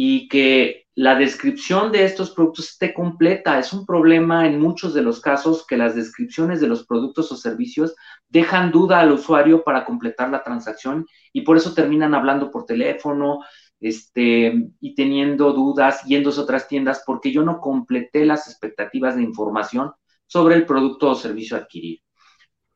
[0.00, 3.58] y que la descripción de estos productos esté completa.
[3.58, 7.36] Es un problema en muchos de los casos que las descripciones de los productos o
[7.36, 7.96] servicios
[8.28, 13.40] dejan duda al usuario para completar la transacción y por eso terminan hablando por teléfono
[13.80, 19.22] este, y teniendo dudas, yéndose a otras tiendas porque yo no completé las expectativas de
[19.22, 19.90] información
[20.28, 22.02] sobre el producto o servicio a adquirir.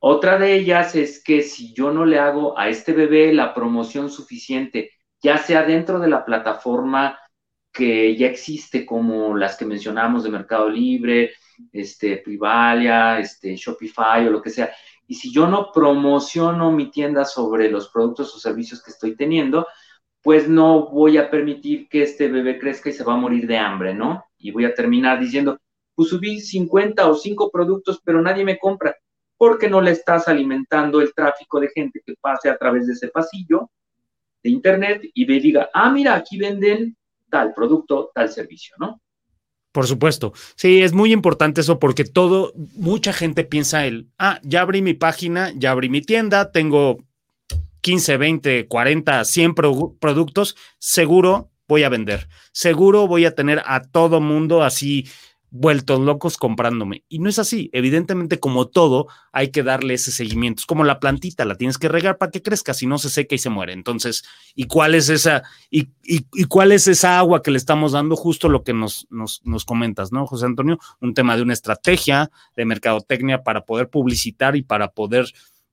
[0.00, 4.10] Otra de ellas es que si yo no le hago a este bebé la promoción
[4.10, 4.90] suficiente,
[5.22, 7.18] ya sea dentro de la plataforma
[7.72, 11.32] que ya existe, como las que mencionamos de Mercado Libre,
[11.72, 14.72] este, Privalia, este, Shopify o lo que sea.
[15.06, 19.66] Y si yo no promociono mi tienda sobre los productos o servicios que estoy teniendo,
[20.22, 23.58] pues no voy a permitir que este bebé crezca y se va a morir de
[23.58, 24.24] hambre, ¿no?
[24.38, 25.58] Y voy a terminar diciendo,
[25.94, 28.94] pues subí 50 o 5 productos, pero nadie me compra,
[29.36, 33.08] porque no le estás alimentando el tráfico de gente que pase a través de ese
[33.08, 33.70] pasillo
[34.42, 36.96] de internet y y diga, ah, mira, aquí venden
[37.30, 39.00] tal producto, tal servicio, ¿no?
[39.72, 40.34] Por supuesto.
[40.54, 44.92] Sí, es muy importante eso porque todo, mucha gente piensa el, ah, ya abrí mi
[44.92, 46.98] página, ya abrí mi tienda, tengo
[47.80, 52.28] 15, 20, 40, 100 productos, seguro voy a vender.
[52.52, 55.08] Seguro voy a tener a todo mundo así
[55.52, 57.04] vueltos locos comprándome.
[57.10, 57.68] Y no es así.
[57.74, 60.60] Evidentemente, como todo, hay que darle ese seguimiento.
[60.60, 63.34] Es como la plantita, la tienes que regar para que crezca, si no se seca
[63.34, 63.74] y se muere.
[63.74, 64.24] Entonces,
[64.54, 65.88] ¿y cuál es esa, y,
[66.46, 68.16] cuál es esa agua que le estamos dando?
[68.16, 70.78] Justo lo que nos, nos, nos, comentas, ¿no, José Antonio?
[71.00, 75.26] Un tema de una estrategia de mercadotecnia para poder publicitar y para poder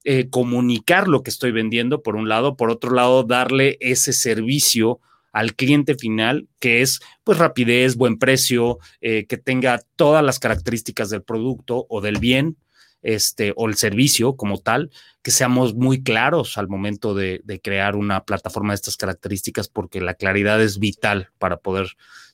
[0.03, 4.99] eh, comunicar lo que estoy vendiendo, por un lado, por otro lado, darle ese servicio
[5.32, 11.09] al cliente final, que es pues rapidez, buen precio, eh, que tenga todas las características
[11.09, 12.57] del producto o del bien,
[13.01, 17.95] este, o el servicio como tal, que seamos muy claros al momento de, de crear
[17.95, 21.88] una plataforma de estas características, porque la claridad es vital para poder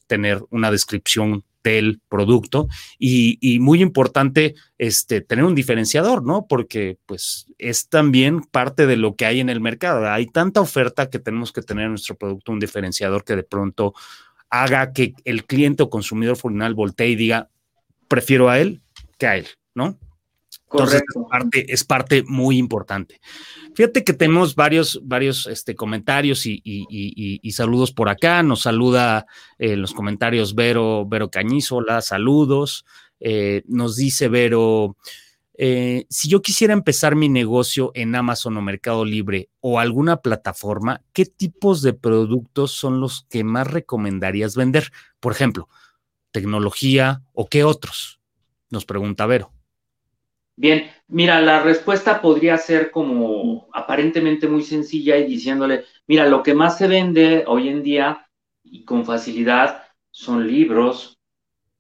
[0.08, 2.68] tener una descripción del producto
[3.00, 6.46] y, muy importante este, tener un diferenciador, ¿no?
[6.48, 10.08] Porque pues es también parte de lo que hay en el mercado.
[10.10, 13.94] Hay tanta oferta que tenemos que tener en nuestro producto un diferenciador que de pronto
[14.50, 17.50] haga que el cliente o consumidor final voltee y diga,
[18.08, 18.82] prefiero a él
[19.18, 19.98] que a él, ¿no?
[20.72, 23.20] Entonces, es parte, es parte muy importante.
[23.76, 28.42] Fíjate que tenemos varios, varios este, comentarios y, saludos por acá.
[28.44, 29.26] Nos saluda
[29.58, 32.86] en eh, los comentarios Vero, Vero Cañizola, saludos.
[33.20, 34.98] Eh, nos dice Vero,
[35.58, 41.02] eh, si yo quisiera empezar mi negocio en Amazon o Mercado Libre o alguna plataforma,
[41.14, 44.92] ¿qué tipos de productos son los que más recomendarías vender?
[45.20, 45.70] Por ejemplo,
[46.32, 48.20] tecnología o qué otros?
[48.70, 49.55] Nos pregunta Vero.
[50.58, 56.54] Bien, mira, la respuesta podría ser como aparentemente muy sencilla y diciéndole, mira, lo que
[56.54, 58.28] más se vende hoy en día
[58.64, 61.20] y con facilidad son libros,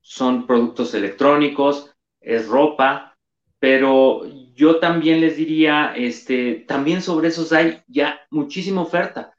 [0.01, 3.17] son productos electrónicos, es ropa,
[3.59, 4.23] pero
[4.53, 9.33] yo también les diría, este, también sobre esos hay ya muchísima oferta.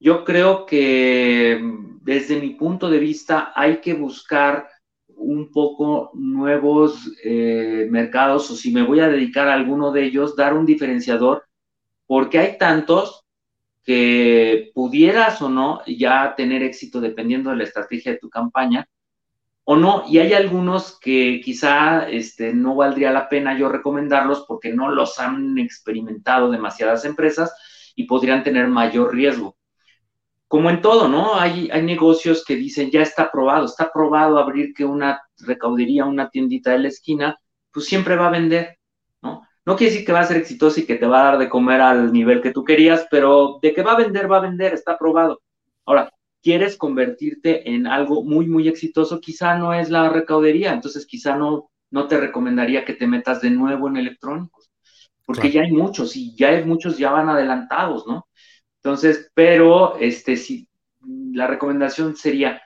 [0.00, 1.60] Yo creo que
[2.02, 4.68] desde mi punto de vista hay que buscar
[5.16, 10.36] un poco nuevos eh, mercados o si me voy a dedicar a alguno de ellos,
[10.36, 11.46] dar un diferenciador,
[12.06, 13.24] porque hay tantos
[13.84, 18.88] que pudieras o no ya tener éxito dependiendo de la estrategia de tu campaña
[19.64, 24.72] o no, y hay algunos que quizá este, no valdría la pena yo recomendarlos porque
[24.72, 27.54] no los han experimentado demasiadas empresas
[27.94, 29.56] y podrían tener mayor riesgo
[30.52, 31.40] como en todo, ¿no?
[31.40, 36.28] Hay, hay negocios que dicen, ya está probado, está probado abrir que una recaudería, una
[36.28, 37.38] tiendita de la esquina,
[37.72, 38.76] pues siempre va a vender,
[39.22, 39.48] ¿no?
[39.64, 41.48] No quiere decir que va a ser exitoso y que te va a dar de
[41.48, 44.74] comer al nivel que tú querías, pero de que va a vender, va a vender,
[44.74, 45.40] está probado.
[45.86, 51.34] Ahora, quieres convertirte en algo muy, muy exitoso, quizá no es la recaudería, entonces quizá
[51.34, 54.70] no, no te recomendaría que te metas de nuevo en electrónicos,
[55.24, 58.26] porque ya hay muchos y ya hay muchos ya van adelantados, ¿no?
[58.82, 60.68] Entonces, pero este si
[61.32, 62.60] la recomendación sería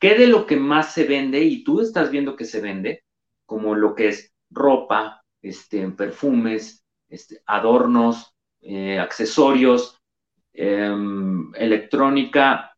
[0.00, 3.04] ¿qué de lo que más se vende y tú estás viendo que se vende,
[3.46, 10.00] como lo que es ropa, este, perfumes, este, adornos, eh, accesorios,
[10.54, 12.76] em, electrónica,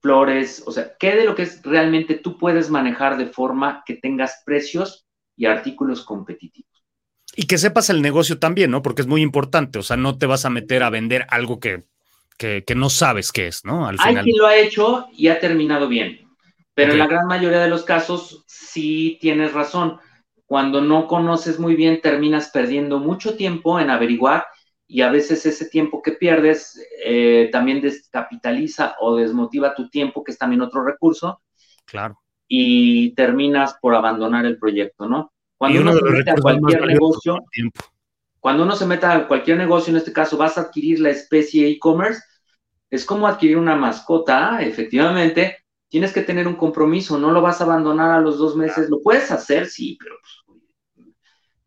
[0.00, 3.94] flores, o sea, ¿qué de lo que es realmente tú puedes manejar de forma que
[3.94, 6.65] tengas precios y artículos competitivos?
[7.38, 8.82] Y que sepas el negocio también, ¿no?
[8.82, 11.84] Porque es muy importante, o sea, no te vas a meter a vender algo que,
[12.38, 13.86] que, no sabes qué es, ¿no?
[13.86, 14.24] Al final.
[14.24, 16.28] Quien lo ha hecho y ha terminado bien,
[16.74, 19.98] pero en la gran mayoría de los casos sí tienes razón.
[20.46, 24.46] Cuando no conoces muy bien, terminas perdiendo mucho tiempo en averiguar
[24.86, 30.32] y a veces ese tiempo que pierdes eh, también descapitaliza o desmotiva tu tiempo, que
[30.32, 31.42] es también otro recurso.
[31.84, 32.18] Claro.
[32.48, 35.32] Y terminas por abandonar el proyecto, ¿no?
[35.58, 37.38] Cuando uno, se mete a cualquier negocio,
[38.40, 41.68] cuando uno se mete a cualquier negocio, en este caso vas a adquirir la especie
[41.68, 42.22] e-commerce,
[42.90, 47.64] es como adquirir una mascota, efectivamente, tienes que tener un compromiso, no lo vas a
[47.64, 51.06] abandonar a los dos meses, lo puedes hacer, sí, pero pues,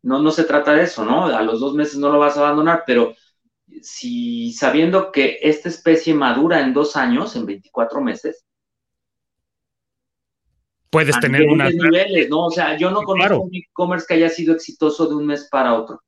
[0.03, 1.25] no, no se trata de eso, ¿no?
[1.25, 3.13] A los dos meses no lo vas a abandonar, pero
[3.81, 8.45] si sabiendo que esta especie madura en dos años, en 24 meses,
[10.89, 12.45] puedes tener una niveles, ¿no?
[12.45, 15.75] O sea, yo no conozco un e-commerce que haya sido exitoso de un mes para
[15.75, 16.01] otro.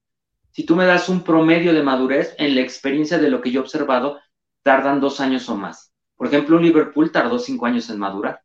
[0.51, 3.61] Si tú me das un promedio de madurez, en la experiencia de lo que yo
[3.61, 4.19] he observado,
[4.63, 5.93] tardan dos años o más.
[6.15, 8.41] Por ejemplo, Liverpool tardó cinco años en madurar.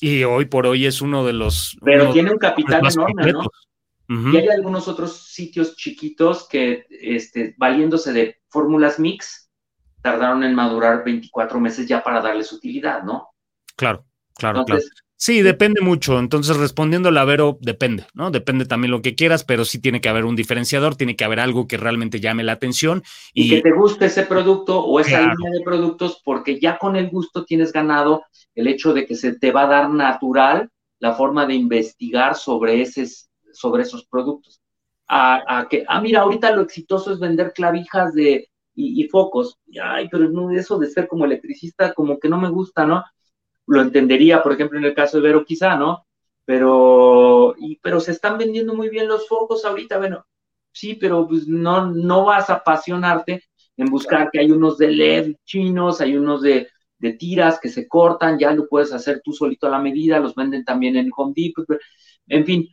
[0.00, 1.76] Y hoy por hoy es uno de los...
[1.82, 3.44] Pero tiene un capital enorme, ¿no?
[4.08, 9.50] Y hay algunos otros sitios chiquitos que, este, valiéndose de fórmulas mix,
[10.02, 13.30] tardaron en madurar 24 meses ya para darles utilidad, ¿no?
[13.74, 14.04] Claro,
[14.34, 14.82] claro, claro.
[15.18, 16.18] Sí, depende mucho.
[16.18, 18.30] Entonces, respondiendo a Vero, depende, ¿no?
[18.30, 21.40] Depende también lo que quieras, pero sí tiene que haber un diferenciador, tiene que haber
[21.40, 23.02] algo que realmente llame la atención.
[23.32, 27.08] Y, que te guste ese producto o esa línea de productos, porque ya con el
[27.08, 31.46] gusto tienes ganado el hecho de que se te va a dar natural la forma
[31.46, 33.06] de investigar sobre, ese,
[33.52, 34.60] sobre esos productos.
[35.08, 39.58] A, que, ah, mira, ahorita lo exitoso es vender clavijas de, y, focos.
[39.82, 43.02] ay, pero no, eso de ser como electricista, como que no me gusta, ¿no?
[43.66, 46.06] Lo entendería, por ejemplo, en el caso de Vero, quizá, ¿no?
[46.44, 50.24] Pero, y, pero se están vendiendo muy bien los focos ahorita, bueno,
[50.72, 53.44] sí, pero pues no, no vas a apasionarte
[53.76, 57.88] en buscar que hay unos de LED chinos, hay unos de, de tiras que se
[57.88, 61.32] cortan, ya lo puedes hacer tú solito a la medida, los venden también en Home
[61.34, 61.66] Depot,
[62.28, 62.68] en fin.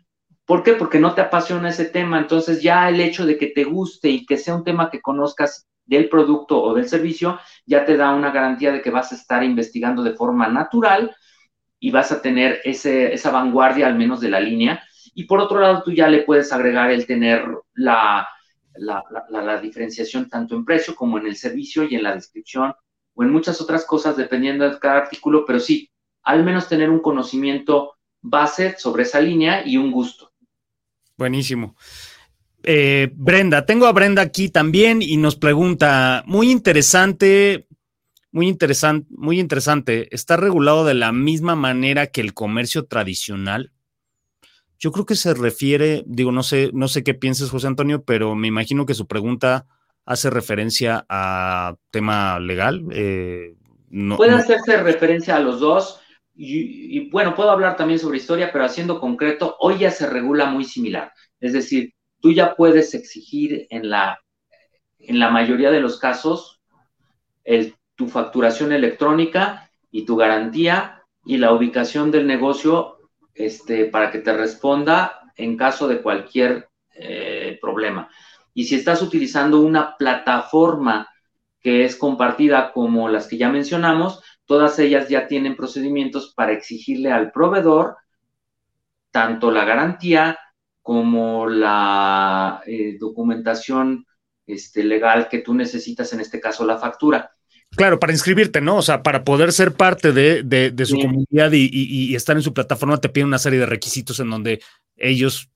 [0.45, 0.73] ¿Por qué?
[0.73, 2.19] Porque no te apasiona ese tema.
[2.19, 5.67] Entonces ya el hecho de que te guste y que sea un tema que conozcas
[5.85, 9.43] del producto o del servicio, ya te da una garantía de que vas a estar
[9.43, 11.15] investigando de forma natural
[11.79, 14.83] y vas a tener ese, esa vanguardia al menos de la línea.
[15.13, 18.27] Y por otro lado, tú ya le puedes agregar el tener la,
[18.75, 22.73] la, la diferenciación tanto en precio como en el servicio y en la descripción
[23.15, 25.91] o en muchas otras cosas dependiendo de cada artículo, pero sí,
[26.23, 30.31] al menos tener un conocimiento base sobre esa línea y un gusto.
[31.17, 31.75] Buenísimo.
[32.63, 37.67] Eh, Brenda, tengo a Brenda aquí también y nos pregunta, muy interesante,
[38.31, 43.71] muy interesante, muy interesante, ¿está regulado de la misma manera que el comercio tradicional?
[44.79, 48.35] Yo creo que se refiere, digo, no sé, no sé qué pienses, José Antonio, pero
[48.35, 49.67] me imagino que su pregunta
[50.05, 52.85] hace referencia a tema legal.
[52.91, 53.55] Eh,
[54.17, 55.99] Puede hacerse referencia a los dos.
[56.35, 60.65] Y, bueno, puedo hablar también sobre historia, pero haciendo concreto, hoy ya se regula muy
[60.65, 61.13] similar.
[61.39, 61.93] Es decir,
[62.23, 64.17] tú ya puedes exigir en la,
[64.97, 66.61] en la mayoría de los casos
[67.95, 72.97] tu facturación electrónica y tu garantía y la ubicación del negocio
[73.33, 78.09] este, para que te responda en caso de cualquier eh, problema.
[78.53, 81.09] Y si estás utilizando una plataforma
[81.59, 87.11] que es compartida como las que ya mencionamos, todas ellas ya tienen procedimientos para exigirle
[87.11, 87.97] al proveedor
[89.11, 90.39] tanto la garantía
[90.83, 94.05] como la eh, documentación
[94.45, 97.31] este, legal que tú necesitas, en este caso la factura.
[97.75, 98.77] Claro, para inscribirte, ¿no?
[98.77, 103.09] O sea, para poder ser parte de, su comunidad y, estar en su plataforma, te
[103.09, 104.61] piden una serie de requisitos en donde
[104.95, 105.49] ellos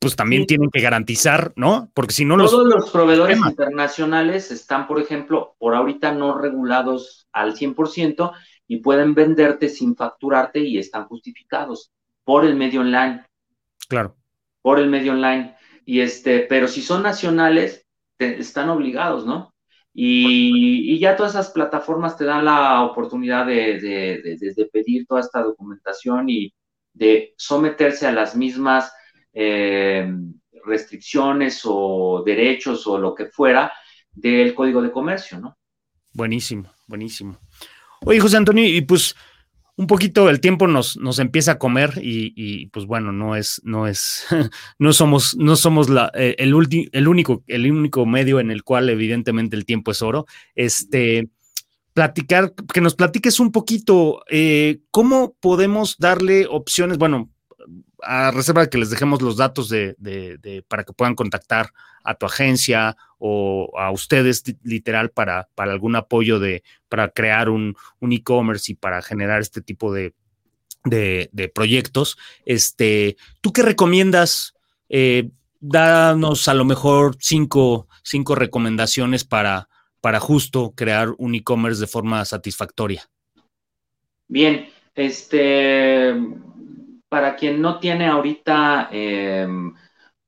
[0.00, 1.90] pues también tienen que garantizar, ¿no?
[1.94, 2.50] Porque si no los...
[2.50, 8.32] Todos los proveedores internacionales están, por ejemplo, por ahorita no regulados al 100%
[8.66, 11.92] y pueden venderte sin facturarte y están justificados
[12.24, 13.24] por el medio online.
[13.88, 14.16] Claro.
[14.64, 15.54] Por el medio online.
[15.84, 17.86] Y este, pero si son nacionales,
[18.18, 19.54] están obligados, ¿no?
[19.92, 26.30] Y, ya todas esas plataformas te dan la oportunidad de, de pedir toda esta documentación
[26.30, 26.54] y
[26.94, 28.90] de someterse a las mismas
[29.36, 30.10] eh,
[30.64, 33.72] restricciones o derechos o lo que fuera
[34.12, 35.58] del Código de Comercio, ¿no?
[36.12, 37.38] Buenísimo, buenísimo.
[38.02, 39.16] Oye, José Antonio, y pues
[39.76, 43.86] un poquito el tiempo nos, nos empieza a comer y, pues bueno, no es, no
[43.86, 44.24] es,
[44.78, 46.54] no somos, no somos la, eh, el,
[46.92, 50.26] el, único, el único medio en el cual evidentemente el tiempo es oro.
[50.54, 51.28] Este,
[51.92, 57.30] platicar, que nos platiques un poquito eh, cómo podemos darle opciones, bueno,
[58.02, 61.70] a reserva de que les dejemos los datos de, para que puedan contactar
[62.02, 67.76] a tu agencia o a ustedes literal para, para algún apoyo de para crear un,
[68.00, 70.14] e-commerce y para generar este tipo de,
[71.54, 72.18] proyectos.
[72.44, 74.54] Este, ¿tú qué recomiendas?
[74.88, 79.68] Eh, danos a lo mejor cinco, cinco recomendaciones para,
[80.02, 83.08] para justo crear un e-commerce de forma satisfactoria.
[84.28, 86.14] Bien, este
[87.14, 89.72] para quien no tiene ahorita em,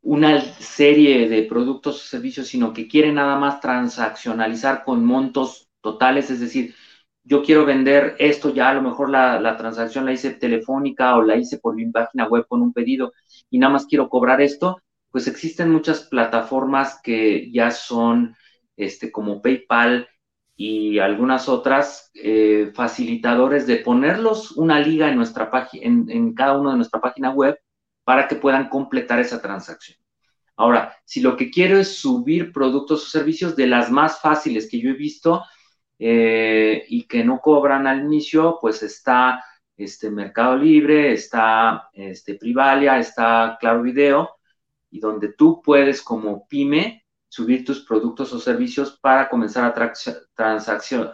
[0.03, 6.31] una serie de productos o servicios, sino que quiere nada más transaccionalizar con montos totales,
[6.31, 6.77] es decir,
[7.25, 11.35] yo quiero vender esto, ya a lo mejor la, transacción la hice telefónica o la
[11.37, 13.13] hice por mi página web con un pedido
[13.51, 14.81] y nada más quiero cobrar esto,
[15.11, 18.37] pues existen muchas plataformas que ya son
[18.77, 20.09] este, como PayPal
[20.57, 26.71] y algunas otras eh, facilitadores de ponerlos una liga en nuestra página, en, cada uno
[26.71, 27.59] de nuestra página web
[28.05, 29.99] para que puedan completar esa transacción.
[30.57, 34.81] Ahora, si lo que quiero es subir productos o servicios de las más fáciles que
[34.81, 35.45] yo he visto
[35.99, 39.45] eh, y que no cobran al inicio, pues está
[39.77, 44.31] este Mercado Libre, está este Privalia, está Claro Video,
[44.91, 47.06] y donde tú puedes como pyme
[47.37, 49.93] subir tus productos o servicios para comenzar a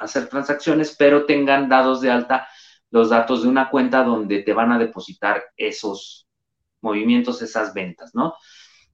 [0.01, 2.47] hacer transacciones, pero tengan dados de alta
[2.91, 6.29] los datos de una cuenta donde te van a depositar esos
[6.81, 8.35] movimientos, esas ventas, ¿no?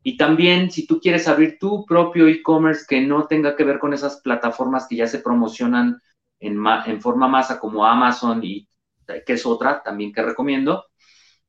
[0.02, 3.92] Y también si tú quieres abrir tu propio e-commerce que no tenga que ver con
[3.92, 6.00] esas plataformas que ya se promocionan
[6.40, 8.66] en, forma masa como Amazon y
[9.26, 10.86] que es otra también que recomiendo,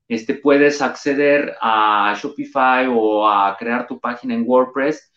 [0.09, 5.09] este, puedes acceder a Shopify o a crear tu página en WordPress,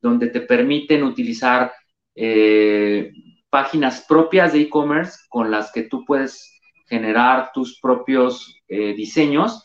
[0.00, 1.72] donde te permiten utilizar
[2.14, 3.12] eh,
[3.50, 9.62] páginas propias de e-commerce con las que tú puedes generar tus propios eh, diseños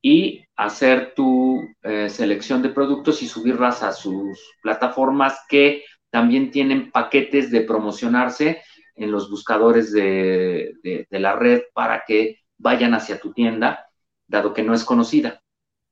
[0.00, 6.90] y hacer tu eh, selección de productos y subirlas a sus plataformas que también tienen
[6.90, 8.62] paquetes de promocionarse
[8.94, 13.86] en los buscadores de, la red para que vayan hacia tu tienda,
[14.26, 15.40] dado que no es conocida.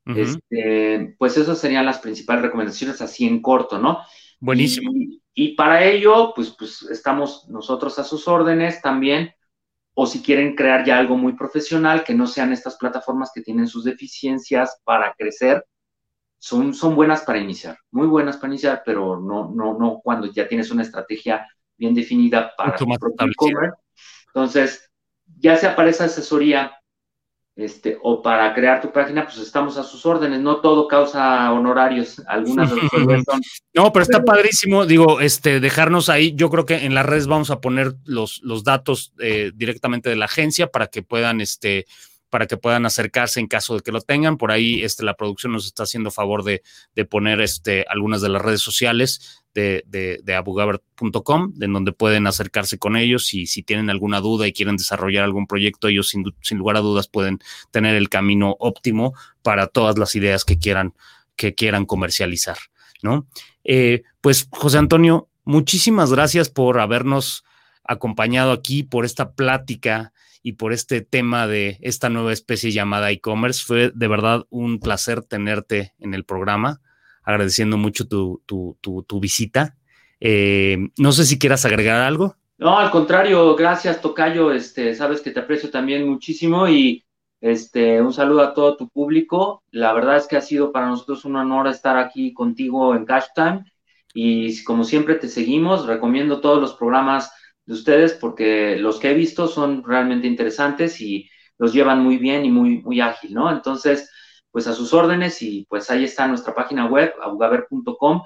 [0.06, 4.00] Este, pues esas serían las principales recomendaciones así en corto, ¿no?
[4.40, 4.92] Buenísimo.
[5.34, 9.32] Y, para ello, pues, pues estamos nosotros a sus órdenes también,
[9.94, 13.66] o si quieren crear ya algo muy profesional, que no sean estas plataformas que tienen
[13.66, 15.64] sus deficiencias para crecer,
[16.38, 20.46] son, son buenas para iniciar, muy buenas para iniciar, pero no, no, no cuando ya
[20.46, 21.46] tienes una estrategia
[21.76, 23.76] bien definida para tu e-commerce.
[24.28, 24.90] Entonces,
[25.38, 26.76] ya sea para esa asesoría
[27.56, 30.40] este, o para crear tu página, pues estamos a sus órdenes.
[30.40, 32.80] No todo causa honorarios, algunas de
[33.24, 33.40] son.
[33.74, 36.34] No, pero está padrísimo, digo, este, dejarnos ahí.
[36.36, 40.16] Yo creo que en las redes vamos a poner los, los datos eh, directamente de
[40.16, 41.86] la agencia para que puedan, este,
[42.36, 44.36] para que puedan acercarse en caso de que lo tengan.
[44.36, 46.60] Por ahí este, la producción nos está haciendo favor de,
[47.08, 52.94] poner este, algunas de las redes sociales de, de, de en donde pueden acercarse con
[52.94, 56.80] ellos y si tienen alguna duda y quieren desarrollar algún proyecto, ellos sin, lugar a
[56.80, 57.38] dudas pueden
[57.70, 60.92] tener el camino óptimo para todas las ideas que quieran,
[61.36, 62.58] que quieran comercializar,
[63.00, 63.26] ¿no?
[63.64, 67.44] Eh, pues, José Antonio, muchísimas gracias por habernos
[67.82, 70.12] acompañado aquí, por esta plática
[70.42, 73.64] y por este tema de esta nueva especie llamada e-commerce.
[73.64, 76.80] Fue de verdad un placer tenerte en el programa,
[77.22, 79.76] agradeciendo mucho tu, visita.
[80.20, 82.36] Eh, no sé si quieras agregar algo.
[82.58, 87.04] No, al contrario, gracias Tocayo, este, sabes que te aprecio también muchísimo y
[87.40, 89.62] este, un saludo a todo tu público.
[89.70, 93.26] La verdad es que ha sido para nosotros un honor estar aquí contigo en Cash
[93.34, 93.64] Time
[94.14, 97.30] y como siempre te seguimos, recomiendo todos los programas
[97.66, 102.44] de ustedes porque los que he visto son realmente interesantes y los llevan muy bien
[102.44, 103.50] y muy, muy ágil, ¿no?
[103.50, 104.10] Entonces,
[104.50, 108.22] pues a sus órdenes y pues ahí está nuestra página web, abugaber.com,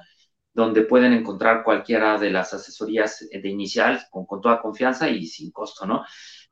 [0.53, 5.51] donde pueden encontrar cualquiera de las asesorías de inicial con, con, toda confianza y sin
[5.53, 6.05] costo, ¿no?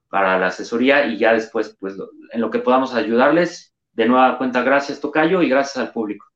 [0.08, 1.96] Para la asesoría y ya después, pues
[2.32, 6.26] en lo que podamos ayudarles, de nueva cuenta, gracias Tocayo y gracias al público.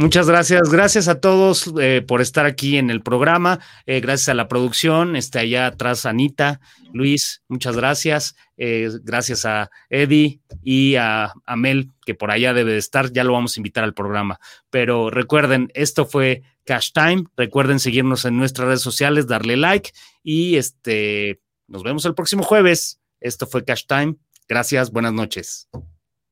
[0.00, 0.70] Muchas gracias.
[0.70, 3.58] Gracias a todos eh, por estar aquí en el programa.
[3.84, 5.16] Eh, gracias a la producción.
[5.16, 6.60] Está allá atrás Anita,
[6.92, 8.36] Luis, muchas gracias.
[8.56, 13.12] Eh, gracias a Eddie y a, Mel, que por allá debe de estar.
[13.12, 14.38] Ya lo vamos a invitar al programa.
[14.70, 17.24] Pero recuerden, esto fue Cash Time.
[17.36, 19.90] Recuerden seguirnos en nuestras redes sociales, darle like
[20.22, 23.00] y este nos vemos el próximo jueves.
[23.18, 24.14] Esto fue Cash Time.
[24.48, 24.92] Gracias.
[24.92, 25.68] Buenas noches.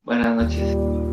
[0.03, 1.06] Buenas noches.